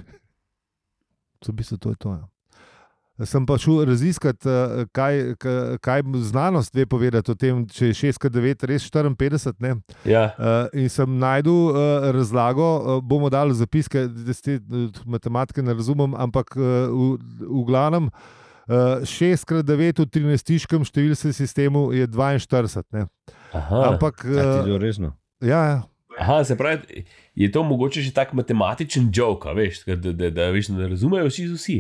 v 1.48 1.52
bistvu 1.52 1.78
to 1.78 1.90
je 1.90 1.96
to. 1.96 2.10
Ja. 2.10 2.28
Sem 3.24 3.46
pa 3.46 3.58
šel 3.60 3.84
raziskati, 3.84 4.48
eh, 4.48 4.84
kaj, 4.92 5.34
kaj, 5.38 5.78
kaj 5.84 6.02
znanost 6.14 6.74
ve 6.74 6.86
povedati 6.86 7.30
o 7.30 7.34
tem, 7.34 7.66
če 7.68 7.90
je 7.90 7.94
6x9 7.94 8.66
res 8.66 8.88
54. 8.90 9.54
Ne? 9.60 9.76
Ja, 10.04 10.30
Uh, 10.40 10.68
in 10.72 10.88
sem 10.88 11.18
najdel 11.18 11.52
uh, 11.52 12.10
razlago, 12.14 12.66
uh, 12.78 13.02
bomo 13.02 13.28
dali 13.30 13.54
zapiske, 13.54 14.06
da 14.08 14.32
ste 14.32 14.58
matematike 15.04 15.62
ne 15.62 15.74
razumem, 15.74 16.14
ampak 16.14 16.54
uh, 16.56 16.62
v, 16.88 17.18
v 17.44 17.64
glavnem 17.66 18.08
uh, 18.08 19.02
6x9 19.04 20.00
v 20.00 20.06
13-tiškem 20.06 20.86
številskem 20.86 21.34
sistemu 21.36 21.90
je 21.92 22.08
42. 22.08 22.84
Ne? 22.94 23.06
aha. 23.52 23.82
Ampak, 23.92 24.24
uh, 24.24 25.10
ja. 25.44 25.82
Aha, 26.20 26.44
se 26.44 26.56
pravi, 26.56 27.04
je 27.34 27.52
to 27.52 27.62
mogoče 27.64 28.00
že 28.00 28.12
tak 28.14 28.32
matematičen 28.32 29.10
jok, 29.14 29.44
veš, 29.56 29.84
da, 29.86 29.96
da, 29.96 30.12
da, 30.12 30.30
da, 30.30 30.50
veš, 30.54 30.72
ne 30.74 30.88
razumejo 30.88 31.28
vsi 31.28 31.48
vsi. 31.52 31.78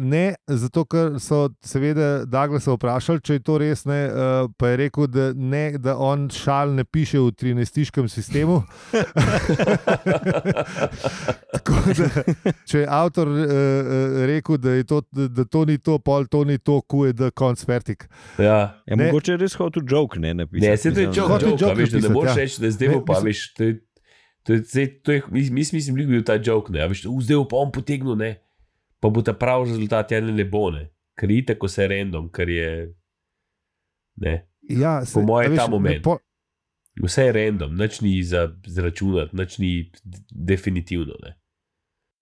Ne, 0.00 0.22
zato 0.48 0.86
ker 0.88 1.18
so 1.20 1.42
seveda 1.60 2.24
Douglasa 2.24 2.72
vprašali, 2.72 3.20
če 3.20 3.34
je 3.34 3.42
to 3.44 3.58
res, 3.60 3.82
ne, 3.84 3.98
uh, 4.06 4.46
pa 4.56 4.70
je 4.70 4.78
rekel, 4.80 5.04
da, 5.06 5.26
ne, 5.34 5.76
da 5.76 5.92
on 5.98 6.22
šal 6.32 6.72
ne 6.72 6.84
piše 6.84 7.20
v 7.20 7.28
13-tiškem 7.34 8.08
sistemu. 8.08 8.62
Da, 11.90 12.06
če 12.64 12.78
je 12.78 12.86
avtor 12.88 13.28
uh, 13.28 13.44
rekel, 14.24 14.56
da, 14.56 14.72
je 14.72 14.84
to, 14.86 15.00
da, 15.10 15.44
to 15.44 15.64
ni 15.64 15.76
to, 15.78 15.98
pol 15.98 16.24
to 16.26 16.42
ni 16.44 16.56
to, 16.58 16.80
ku 16.82 17.04
je 17.04 17.12
da 17.12 17.30
konc 17.32 17.60
vertik. 17.68 18.06
Ja. 18.38 18.46
Ja, 18.86 18.96
Ne. 18.96 19.06
mogoče 19.06 19.32
je 19.32 19.38
res 19.38 19.54
hotel 19.54 19.82
joke, 19.84 20.18
ne 20.18 20.32
napisati. 20.34 20.64
Ne, 20.64 20.76
se 20.76 20.92
to 20.92 21.00
je 21.00 21.06
joke, 21.08 21.38
joke, 21.40 21.56
joke 21.58 21.76
veš, 21.76 21.90
da 21.90 22.00
ne 22.00 22.10
moreš 22.10 22.30
ja. 22.30 22.36
reči, 22.38 22.60
da 22.60 22.70
zdaj 22.70 22.88
bo 22.88 23.00
pa, 23.04 23.12
mislim- 23.14 23.26
veš, 23.26 23.40
to 23.54 23.64
je, 23.64 23.74
to 24.42 24.52
je, 24.52 24.62
zdaj, 24.64 24.86
to 25.02 25.12
je, 25.12 25.22
mis- 25.30 25.50
mis- 25.50 25.72
mislim, 25.72 25.96
da 25.96 26.02
je 26.02 26.08
bil 26.08 26.22
ta 26.24 26.36
joke, 26.36 26.72
ne, 26.72 26.88
veš, 26.88 27.04
"U, 27.04 27.20
zdaj 27.20 27.36
bo 27.36 27.44
pa 27.46 27.56
on 27.58 27.72
potegnil, 27.72 28.16
ne, 28.16 28.30
pa 29.00 29.08
bo 29.08 29.22
ta 29.22 29.32
pravi 29.32 29.70
rezultat, 29.70 30.10
ja 30.10 30.20
ne, 30.20 30.44
bo, 30.44 30.70
ne, 30.70 30.86
ker 31.14 31.30
je 31.30 31.46
tako 31.46 31.66
vse 31.66 31.88
random, 31.88 32.28
ker 32.28 32.48
je, 32.48 32.70
ne, 34.16 34.46
Ja, 34.62 35.02
Po 35.14 35.22
moje 35.22 35.48
a 35.48 35.56
ta 35.56 35.66
moment. 35.66 36.02
po- 36.04 36.18
vse 36.96 37.22
je 37.22 37.32
random, 37.32 37.74
nič 37.74 38.00
ni 38.00 38.22
za 38.22 38.44
zračunati, 38.62 39.36
nič 39.36 39.58
ni 39.58 39.90
definitivno, 40.30 41.14
ne, 41.22 41.36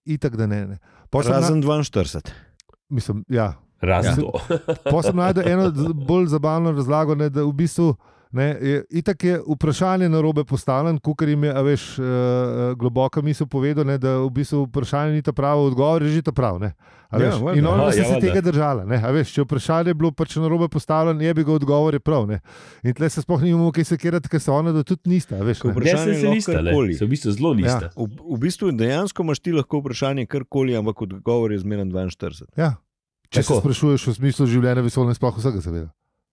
Itak, 0.07 0.37
da 0.37 0.47
ne. 0.47 0.67
ne. 0.67 0.79
Razen 1.13 1.63
42. 1.63 2.15
Na, 2.15 2.21
mislim, 2.89 3.25
ja, 3.29 3.55
razen 3.81 4.15
Ja. 4.15 4.17
to. 4.23 4.33
Pa 4.85 5.03
sem 5.03 5.17
najdel 5.17 5.49
eno 5.49 5.67
bolj 5.97 6.27
zabavno 6.27 6.73
razlago, 6.73 7.15
ne, 7.15 7.29
da 7.29 7.43
v 7.43 7.53
bistvu. 7.53 7.95
Ne, 8.31 8.59
je, 8.61 8.85
itak 8.93 9.25
je 9.25 9.41
vprašanje 9.47 10.09
na 10.09 10.21
robe 10.21 10.45
postavljeno, 10.45 11.01
kot 11.01 11.23
jim 11.23 11.45
je, 11.45 11.51
a 11.51 11.61
veš, 11.63 11.99
uh, 11.99 12.05
globoka 12.75 13.23
misel 13.23 13.47
povedal, 13.47 13.85
ne, 13.85 13.97
da 13.97 14.19
v 14.19 14.29
bistvu 14.31 14.67
vprašanje 14.67 15.13
ni 15.13 15.23
ta 15.23 15.33
pravi, 15.33 15.61
odgovor 15.63 16.03
je 16.03 16.09
že 16.11 16.23
ta 16.23 16.33
pravi. 16.33 16.61
ne. 16.61 16.75
A 17.09 17.17
Ja, 17.17 17.19
veš, 17.23 17.41
valjda. 17.41 17.57
In 17.57 17.67
ona 17.67 17.83
Aha, 17.83 17.93
se 17.93 17.99
ja, 17.99 18.03
je 18.03 18.11
valjda. 18.11 18.27
tega 18.27 18.41
držala. 18.43 18.85
ne, 18.85 18.99
a 18.99 19.11
Veš, 19.11 19.33
če 19.33 19.43
vprašanje 19.43 19.89
je 19.89 19.95
bilo 19.95 20.13
pač 20.13 20.37
na 20.37 20.45
robe 20.47 20.69
postavljeno, 20.69 21.23
je 21.23 21.35
bi 21.35 21.45
ga 21.45 21.53
odgovor 21.53 21.95
je 21.95 22.01
prav. 22.01 22.27
Ne. 22.27 22.41
In 22.83 22.93
tle 22.93 23.09
se 23.09 23.23
sploh 23.23 23.41
nimamo 23.41 23.73
kaj 23.73 23.85
sekirati, 23.87 24.29
ker 24.29 24.39
se 24.39 24.51
ona 24.51 24.73
da 24.73 24.83
tudi 24.83 25.09
nista. 25.09 25.35
a 25.35 25.43
Veš, 25.43 25.59
Ko 25.59 25.69
ne. 25.69 25.75
vpraš- 25.75 25.85
Ne, 25.85 25.91
Vprašanje 25.91 26.15
se, 26.15 26.21
se 26.21 26.27
lahko 26.27 26.35
nista, 26.35 26.53
karkoli. 26.55 26.95
se 26.95 27.05
v 27.05 27.09
bistvu 27.09 27.33
zelo 27.33 27.55
nista. 27.55 27.89
V, 27.97 28.07
v 28.29 28.39
bistvu 28.39 28.73
dejansko 28.73 29.23
imaš 29.23 29.41
ti 29.41 29.53
lahko 29.53 29.79
vprašanje 29.79 30.27
karkoli, 30.27 30.77
ampak 30.77 31.03
odgovor 31.03 31.49
je 31.51 31.59
zmeren 31.59 31.89
42. 31.89 32.45
ja. 32.57 32.77
Če 33.31 33.43
se 33.43 33.49
Tako. 33.49 33.61
sprašuješ 33.63 34.09
o 34.09 34.15
smislu 34.15 34.47
življenja, 34.47 34.81
vesolja, 34.83 35.15
sploh 35.15 35.33
vsega, 35.35 35.61
seveda. 35.61 35.89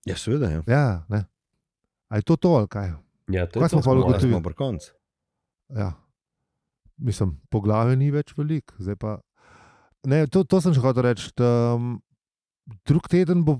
Ja, 0.06 0.16
seveda. 0.16 0.50
Ja. 0.50 0.62
Ja, 0.68 0.84
ne. 1.10 1.24
A 2.08 2.16
je 2.16 2.24
to 2.24 2.36
to 2.36 2.50
ali 2.52 2.68
kaj? 2.68 2.94
Ja, 3.28 3.46
to 3.46 3.58
Kaj 3.58 3.66
je 3.66 3.70
smo 3.70 3.80
to, 3.80 3.84
smo- 3.84 3.94
ugotovili? 4.00 4.32
Smo 4.32 4.42
pri 4.42 4.54
koncu. 4.56 4.92
Ja. 5.70 5.92
Mislim, 6.98 7.42
poglavje 7.50 7.96
ni 7.96 8.08
več 8.10 8.34
veliko, 8.34 8.74
zdaj 8.78 8.96
pa. 8.96 9.18
ne, 10.04 10.28
to, 10.28 10.44
to 10.44 10.62
sem 10.62 10.72
še 10.72 10.80
hotel 10.80 11.04
reči. 11.04 11.32
um, 11.40 11.98
Drug 12.84 13.06
teden 13.06 13.42
bo 13.42 13.60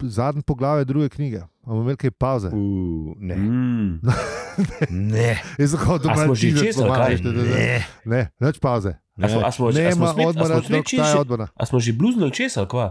zadnji 0.00 0.42
poglavje 0.42 0.84
druge 0.84 1.08
knjige. 1.08 1.44
Imeli 1.64 1.96
kaj 1.96 2.10
pauze. 2.12 2.48
Uh, 2.48 3.14
ne. 3.16 3.36
Mm. 3.36 4.00
ne. 5.12 5.30
Jaz 5.56 5.70
sem 5.70 5.80
hotel 5.80 6.10
A 6.10 6.14
smo 6.14 6.24
malo 6.24 6.34
čez, 6.34 6.76
ali 6.76 6.90
da- 6.90 7.42
Ne. 7.48 7.78
Ne, 8.04 8.20
več 8.38 8.58
pauze. 8.58 8.98
A 9.14 9.28
smo, 9.28 9.40
a 9.40 9.50
smo, 9.50 9.70
Ne, 9.70 9.86
a 9.86 9.92
smo, 9.92 10.06
a 10.06 10.14
odmora, 10.26 10.58
smo, 10.58 10.72
dok 10.72 10.86
svet, 10.86 10.98
traja 10.98 11.12
še, 11.12 11.20
odmora. 11.20 11.46
a 11.52 11.62
smo 11.64 11.78
že 11.78 11.92
bluznili 11.92 12.32
čez, 12.32 12.56
ali 12.56 12.66
kva? 12.66 12.86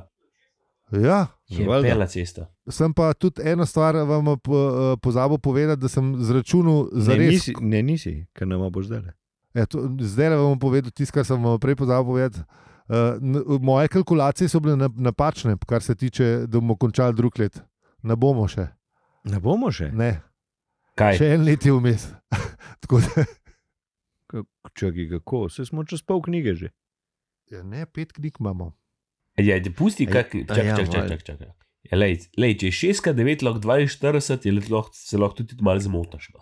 Ja, 0.92 1.28
Je 1.52 1.66
bela 1.66 2.08
cesta. 2.08 2.48
sem 2.66 2.94
pa 2.94 3.14
tudi 3.14 3.42
eno 3.44 3.66
stvar 3.66 3.96
vam 3.98 4.38
po, 4.38 4.56
eh, 4.56 4.98
pozabil 4.98 5.38
povedati, 5.38 5.82
da 5.82 5.88
sem 5.88 6.16
zračunal 6.18 6.90
za 6.94 7.12
Ne, 7.12 7.18
res. 7.18 7.32
nisi, 7.32 7.54
ne, 7.60 7.82
nisi, 7.84 8.26
ker 8.34 8.48
nama 8.48 8.70
boš 8.70 8.86
zdaj. 8.86 9.12
Ja, 9.54 9.66
to, 9.66 9.84
zdaj 10.00 10.30
le 10.30 10.38
bom 10.38 10.56
povedal 10.58 10.92
tisto, 10.92 11.14
kar 11.14 11.26
sem 11.26 11.36
vam 11.38 11.60
prej 11.60 11.76
pozabil 11.76 12.06
povedati. 12.06 12.40
Uh, 12.90 13.16
moje 13.60 13.88
kalkulacije 13.88 14.48
so 14.48 14.60
bile 14.60 14.76
na- 14.76 14.90
napačne, 14.90 15.56
kar 15.60 15.82
se 15.82 15.96
tiče, 15.96 16.48
da 16.48 16.58
bomo 16.58 16.76
končali 16.76 17.16
drug 17.16 17.40
let. 17.40 17.62
Ne 18.04 18.16
bomo 18.16 18.48
še. 18.48 18.68
Ne 19.24 19.40
bomo 19.40 19.72
še. 19.72 19.92
Ne. 19.92 20.22
Kaj? 20.96 21.18
Še 21.18 21.26
en 21.30 21.44
let 21.44 21.62
je 21.62 21.72
vmes. 21.72 22.08
Čakaj, 24.74 25.10
kako? 25.10 25.46
Vse 25.46 25.66
smo 25.66 25.84
čez 25.84 26.02
pol 26.02 26.22
knjige 26.22 26.56
že. 26.56 26.70
ja, 27.48 27.64
ne, 27.64 27.86
pet 27.86 28.12
knjig 28.12 28.40
imamo. 28.40 28.72
Ja, 29.42 29.56
pusti, 29.72 30.04
Ej, 30.04 30.12
kak, 30.12 30.36
a 30.36 30.56
čak, 30.56 30.66
ja, 30.66 30.76
čak, 30.76 30.86
čak, 30.86 31.02
valjda. 31.02 31.18
čak, 31.18 31.40
čak. 31.40 31.40
Ja, 31.84 31.98
lej, 31.98 32.20
lej, 32.38 32.54
če 32.56 32.66
je 32.66 32.94
6, 32.94 33.12
9, 33.12 33.42
lahko 33.42 33.60
42, 33.60 34.46
je 34.46 34.70
lahko, 34.70 34.92
se 34.94 35.18
lahko 35.18 35.36
tudi 35.36 35.58
malo 35.60 35.80
zmotaš. 35.80 36.30
No. 36.30 36.40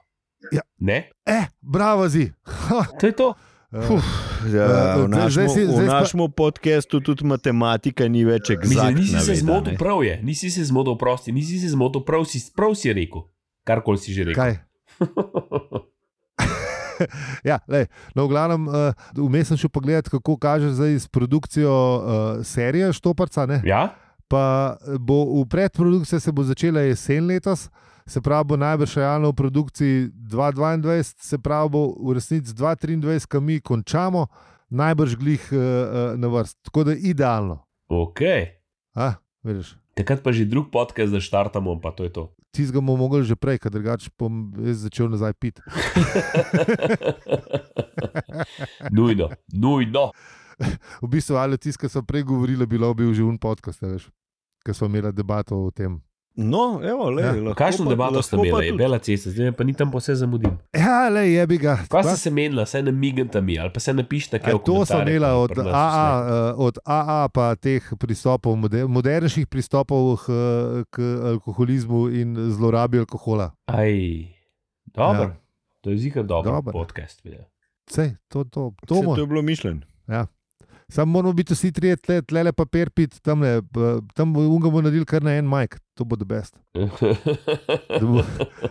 Ja. 0.52 0.62
Ne? 0.80 1.10
Eh, 1.26 1.48
bravo, 1.62 2.08
zi. 2.08 2.32
To 3.00 3.04
je 3.04 3.12
to. 3.12 3.34
Uh, 3.72 4.02
Ja, 4.46 4.66
Eh, 4.66 4.96
v 4.98 5.12
v 5.68 5.86
pa- 5.86 6.00
podkastu 6.30 7.00
tudi 7.00 7.26
matematika 7.26 8.08
ni 8.08 8.24
več 8.24 8.50
egzaktna. 8.50 8.90
nisi 8.92 9.20
se 9.20 9.36
zmotil, 9.36 9.76
prav 9.78 10.04
je, 10.04 10.20
nisi 10.24 10.50
se 10.50 10.64
zmotil, 10.64 10.96
prosti, 10.96 11.32
nisi 11.32 11.60
se 11.60 11.68
zmotil, 11.68 12.02
prav 12.02 12.24
si, 12.26 12.40
prav 12.56 12.74
si 12.74 12.94
rekel. 12.94 13.28
Karkoli 13.64 13.98
si 13.98 14.14
že 14.14 14.24
rekel. 14.24 14.36
kaj? 14.36 14.54
ja, 17.50 17.60
lej, 17.68 17.88
no, 18.16 18.26
v 18.26 18.34
glavnem, 18.34 18.68
uh, 18.68 18.94
vmes 19.18 19.52
sem 19.52 19.60
šel 19.60 19.72
pogledat, 19.74 20.10
kako 20.12 20.38
kaže 20.38 20.74
zdaj 20.76 21.00
s 21.00 21.08
produkcijo 21.08 21.74
uh, 21.74 22.02
serije 22.46 22.94
Štoparca. 22.94 23.46
Ne? 23.50 23.62
ja? 23.66 23.90
Pa 24.30 24.78
bo 25.00 25.42
v 25.42 25.48
predprodukciji 25.50 26.20
se 26.22 26.32
bo 26.32 26.46
začela 26.46 26.84
jesen 26.86 27.26
letos, 27.26 27.70
se 28.10 28.22
pravi, 28.22 28.54
bo 28.54 28.58
najbrž 28.58 28.98
realno 29.02 29.32
v 29.32 29.38
produkciji 29.42 30.10
2022, 30.14 31.04
se 31.18 31.38
pravi, 31.38 31.70
bo 31.70 31.82
v 31.98 32.18
resnici 32.18 32.54
2023, 32.54 33.26
ki 33.30 33.42
mi 33.42 33.60
končamo, 33.62 34.28
najbrž 34.70 35.18
glih 35.18 35.50
uh, 35.54 36.14
na 36.18 36.28
vrst. 36.30 36.58
Tako 36.70 36.84
da 36.90 36.94
idealno. 36.94 37.62
Ok. 37.90 38.22
A, 38.96 39.18
vidiš? 39.44 39.78
Takrat 39.98 40.22
pa 40.24 40.32
že 40.32 40.46
drug 40.46 40.70
podcast, 40.72 41.12
da 41.12 41.20
štartamo, 41.20 41.80
pa 41.82 41.92
to 41.92 42.06
je 42.06 42.14
to. 42.14 42.30
Ti 42.52 42.66
ga 42.74 42.82
bomo 42.82 42.98
mogli 42.98 43.24
že 43.24 43.38
prej, 43.38 43.62
ker 43.62 43.72
drugače 43.72 44.10
bom 44.18 44.50
začel 44.58 45.10
nazaj 45.10 45.34
piti. 45.38 45.62
nujno, 48.98 49.30
nujno. 49.54 50.12
V 51.02 51.08
bistvu, 51.08 51.38
ali 51.38 51.58
tisti, 51.58 51.86
ki 51.86 51.94
so 51.94 52.02
prej 52.04 52.26
govorili, 52.26 52.66
bilo 52.66 52.94
bi 52.94 53.06
že 53.14 53.24
un 53.24 53.38
podcast, 53.38 53.82
veš, 53.86 54.10
ker 54.66 54.76
smo 54.76 54.90
imeli 54.90 55.14
debato 55.14 55.56
o 55.56 55.72
tem. 55.72 56.02
No, 56.36 56.80
evo, 56.84 57.10
le, 57.10 57.22
Ja. 57.22 57.32
lahko 57.34 57.54
Kakšno 57.56 57.86
pa- 57.86 57.90
debato 57.90 58.22
ste 58.22 58.36
imeli, 58.38 58.72
bela 58.72 58.98
cesta, 58.98 59.30
zdaj 59.30 59.52
pa 59.52 59.64
ni 59.64 59.74
tam 59.74 59.92
vse 59.92 60.16
zamudim. 60.16 60.56
Ja, 60.72 61.10
le 61.10 61.26
je 61.28 61.48
bi 61.48 61.58
ga. 61.58 61.76
Kaj 61.86 62.04
ste 62.06 62.18
se 62.18 62.30
menila, 62.30 62.66
saj 62.66 62.82
ne 62.82 62.92
migate 62.92 63.42
mi, 63.42 63.60
ali 63.60 63.70
pa 63.70 63.80
se 63.80 63.94
napišete, 63.94 64.40
kaj 64.40 64.54
E, 64.54 64.60
to 64.60 64.86
sem 64.86 65.02
imela 65.02 65.34
od 65.36 65.52
AA, 65.52 66.08
eh, 66.22 66.54
od 66.58 66.78
AA, 66.86 67.28
pa 67.28 67.56
teh 67.56 67.84
pristopov, 68.00 68.56
moder, 68.56 68.88
modernejših 68.88 69.48
pristopov 69.48 70.18
k, 70.18 70.26
k 70.90 70.96
alkoholizmu 71.26 72.08
in 72.10 72.36
zlorabi 72.50 73.00
alkohola. 73.00 73.52
Aj, 73.68 73.92
dobro. 74.88 75.24
Ja. 75.24 75.36
To 75.82 75.90
je 75.90 75.98
zikar 75.98 76.24
dober 76.24 76.52
Dobro. 76.54 76.72
podcast. 76.74 77.20
Sej, 77.86 78.16
to, 78.28 78.44
to, 78.44 78.72
to, 78.80 78.96
to 78.96 79.16
to 79.16 79.22
je 79.22 79.28
bilo 79.28 79.42
mišljeno. 79.42 79.82
Samo 80.90 81.12
moramo 81.12 81.34
biti 81.34 81.54
vsi 81.54 81.72
trije, 81.72 81.96
tle, 81.96 82.22
tle 82.22 82.44
le 82.44 82.52
papir 82.52 82.90
pit, 82.90 83.22
tam, 83.22 83.42
le, 83.42 83.62
p- 83.64 83.80
tam 84.14 84.34
bo 84.34 84.42
unga 84.42 84.70
bo 84.70 84.82
naredil 84.82 85.06
kar 85.06 85.22
na 85.22 85.32
en 85.32 85.46
majk, 85.46 85.78
to 86.00 86.06
bo 86.06 86.16
the 86.16 86.24
best. 86.26 86.56
Da 87.92 88.06
bo, 88.06 88.24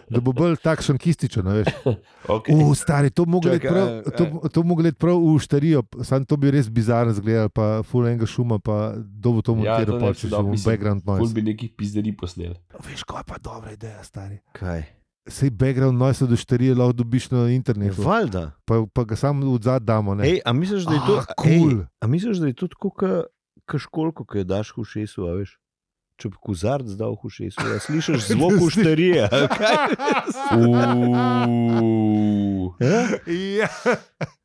da 0.09 0.21
bo 0.21 0.33
bolj 0.33 0.57
takšen 0.57 0.97
kističen, 0.97 1.45
okay. 2.35 2.55
U, 2.55 2.73
stari, 2.73 3.11
to 3.11 3.23
iti 3.23 3.61
Čakaj, 3.61 3.69
prav, 3.69 3.87
to, 4.11 4.25
to 4.49 4.63
mogli 4.63 4.93
prav 4.93 5.19
v 5.19 5.37
štarijo, 5.39 5.83
samo 6.01 6.25
to 6.25 6.37
bi 6.37 6.51
res 6.51 6.69
bizarno 6.69 7.13
izgledalo, 7.13 7.49
pa 7.51 7.83
full 7.83 8.07
enega 8.07 8.25
šuma, 8.25 8.59
pa 8.59 8.97
kdo 8.97 9.29
bo 9.31 9.41
to 9.43 9.53
Ja, 9.55 9.77
montiral, 9.77 9.99
ne 9.99 10.01
pa 10.01 10.15
če 10.15 10.29
že 10.29 10.43
mislim, 10.43 10.65
background 10.65 11.01
Ful 11.03 11.19
noise. 11.19 11.35
bi 11.35 11.43
nekih 11.45 11.71
pizderi 11.73 12.13
posnel. 12.13 12.55
Veš, 12.81 13.05
kaj 13.05 13.21
je 13.21 13.27
pa 13.27 13.37
dobra 13.39 13.73
ideja, 13.73 14.01
stari. 14.03 14.41
Kaj? 14.53 14.87
Sej 15.29 15.51
background 15.53 15.99
noise 15.99 16.25
do 16.25 16.33
štarije 16.33 16.73
lahko 16.73 16.93
dobiš 16.95 17.29
na 17.31 17.51
internetu, 17.53 18.01
valjda. 18.01 18.57
pa, 18.65 18.87
pa 18.89 19.05
ga 19.05 19.13
samo 19.15 19.45
v 19.47 19.61
zad 19.61 19.85
damo. 19.85 20.15
Ne? 20.17 20.25
Ej, 20.25 20.41
a 20.41 20.53
misliš, 20.53 20.89
da 20.89 20.97
je 20.97 21.03
to 21.05 21.15
Ah, 21.19 21.27
cool. 21.37 21.75
ej, 21.75 21.87
a 22.01 22.05
misliš, 22.07 22.41
da 22.41 22.47
je 22.47 22.57
to 22.57 22.69
tako, 22.69 22.95
kot 23.69 23.81
školko, 23.81 24.25
ki 24.25 24.39
jo 24.39 24.45
daš 24.47 24.73
v 24.73 24.85
šesu, 24.87 25.29
a 25.29 25.37
veš? 25.37 25.59
Če 26.19 26.29
bi 26.29 26.39
kozarc 26.43 26.89
dal 26.99 27.15
v 27.15 27.31
šesu, 27.31 27.63
ja 27.63 27.79
slišiš 27.79 28.25
zvok 28.33 28.59
ušterije. 28.61 29.29
ali 29.29 29.47
kaj? 29.49 29.87
Uuu. 31.79 32.75
Ja? 32.81 33.01
Ja, 33.27 33.69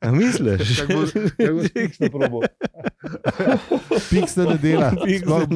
A 0.00 0.10
misliš? 0.10 0.80
Kako 0.80 0.92
bo- 0.94 1.06
kako 1.36 1.52
bo 1.52 1.62
Piksna 1.74 2.08
probal? 2.10 2.40
Piksna 4.10 4.44
ne 4.44 4.56
dela, 4.56 4.92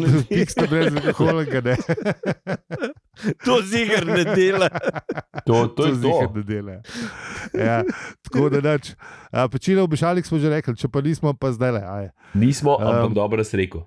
piksna 0.30 0.66
brez 0.66 0.90
alkohola 0.96 1.44
ne. 1.44 1.76
To 3.44 3.58
zigar 3.62 4.06
ne 4.06 4.24
dela. 4.26 4.68
To, 5.44 5.66
to 5.68 5.86
je 5.86 5.92
to. 5.92 5.94
ziher 5.96 6.28
ne 6.30 6.42
dela. 6.42 6.72
Ja, 7.52 7.82
tako 8.22 8.48
da 8.48 8.60
neč. 8.62 8.94
Pečilo 9.50 9.82
v 9.84 9.88
Bešalik 9.88 10.22
smo 10.22 10.38
že 10.38 10.48
rekli, 10.48 10.74
če 10.74 10.86
pa 10.88 11.00
nismo, 11.00 11.34
pa 11.34 11.50
zdaj 11.50 11.72
le. 11.72 11.82
Nismo, 12.34 12.74
ampak 12.76 13.06
Um, 13.06 13.14
dobro 13.14 13.42
si 13.42 13.56
rekel. 13.56 13.82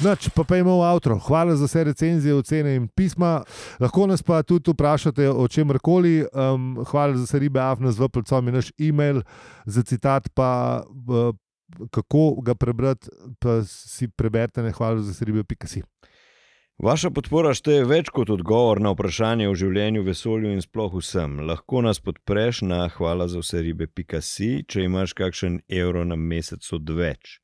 Noč, 0.00 0.30
pa 0.32 0.44
pojmo 0.48 0.80
v 0.80 0.84
avto. 0.88 1.12
Hvala 1.28 1.56
za 1.56 1.66
vse 1.68 1.84
recenzije, 1.84 2.34
ocene 2.34 2.72
in 2.74 2.88
pisma. 2.88 3.42
Lahko 3.80 4.06
nas 4.08 4.22
pa 4.24 4.40
tudi 4.42 4.72
vprašate 4.72 5.28
o 5.28 5.44
čemkoli. 5.48 6.24
Um, 6.32 6.78
hvala 6.88 7.18
za 7.20 7.26
vse 7.28 7.38
ribe, 7.38 7.60
afna 7.60 7.92
z 7.92 8.00
vplcom 8.08 8.46
je 8.46 8.52
naš 8.52 8.72
e-mail, 8.80 9.20
za 9.66 9.82
citat 9.82 10.30
pa 10.34 10.80
uh, 10.88 11.36
kako 11.90 12.40
ga 12.40 12.54
prebrati, 12.54 13.12
pa 13.38 13.60
si 13.64 14.08
preberite, 14.08 14.62
ne 14.62 14.72
hvala 14.72 15.02
za 15.02 15.12
vse 15.12 15.24
ribe, 15.24 15.44
pika 15.44 15.68
si. 15.68 15.82
Vaša 16.80 17.10
podpora 17.12 17.52
šteje 17.52 17.84
več 17.84 18.08
kot 18.08 18.30
odgovor 18.32 18.80
na 18.80 18.94
vprašanje 18.94 19.50
o 19.50 19.54
življenju, 19.54 20.00
vesolju 20.00 20.54
in 20.54 20.64
sploh 20.64 20.96
vsem. 20.96 21.42
Lahko 21.44 21.84
nas 21.84 22.00
podpreš 22.00 22.62
na 22.64 22.86
hvala 22.88 23.28
za 23.28 23.44
vse 23.44 23.60
ribe.si, 23.68 24.64
če 24.64 24.88
imaš 24.88 25.12
kakšen 25.12 25.60
evro 25.68 26.08
na 26.08 26.16
mesec 26.16 26.64
odveč. 26.72 27.36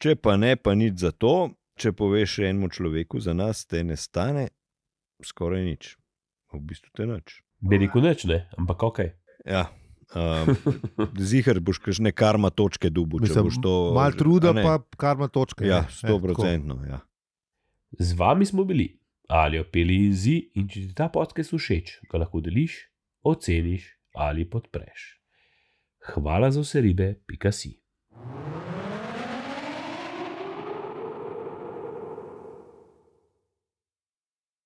Če 0.00 0.16
pa 0.16 0.40
ne, 0.40 0.56
pa 0.56 0.72
nič 0.72 0.96
za 1.04 1.12
to, 1.12 1.52
če 1.80 1.92
poveš 1.96 2.38
enemu 2.44 2.68
človeku 2.68 3.20
za 3.24 3.32
nas, 3.36 3.64
te 3.64 3.80
ne 3.84 3.96
stane 3.96 4.50
skoraj 5.24 5.64
nič. 5.64 5.96
V 6.50 6.60
bistvu 6.64 6.90
te 6.96 7.06
nič. 7.06 7.40
Bi 7.60 7.78
rekel 7.80 8.04
neč, 8.04 8.24
ne, 8.28 8.44
ampak 8.58 8.82
ok. 8.82 8.98
Ja. 9.46 9.68
Um, 10.10 10.56
Zihar 11.30 11.60
boš 11.62 11.78
kakšne 11.78 12.10
karma 12.10 12.50
točke 12.50 12.90
dubu, 12.90 13.20
če 13.22 13.30
Mislim, 13.30 13.46
boš 13.46 13.60
to. 13.62 13.74
Malo 13.94 14.18
truda, 14.18 14.54
ne? 14.56 14.64
pa 14.66 14.80
karma 14.98 15.30
točka. 15.30 15.62
Ja, 15.66 15.84
ne. 15.86 15.94
sto 15.94 16.18
procentno. 16.22 16.80
Ja. 16.88 17.04
Z 17.98 18.18
vami 18.18 18.46
smo 18.46 18.64
bili, 18.66 18.88
ali 19.30 19.60
opeli 19.62 20.02
zi, 20.14 20.40
in 20.58 20.66
če 20.70 20.88
ti 20.88 20.96
ta 20.98 21.10
podcast 21.12 21.54
všeč, 21.54 22.00
ga 22.10 22.24
lahko 22.24 22.42
deliš, 22.42 22.82
oceniš 23.22 23.86
ali 24.18 24.48
podpreš. 24.50 25.14
Hvala 26.10 26.50
za 26.50 26.64
vse 26.64 26.82
ribe, 26.82 27.12
pika 27.28 27.52
si. 27.54 27.76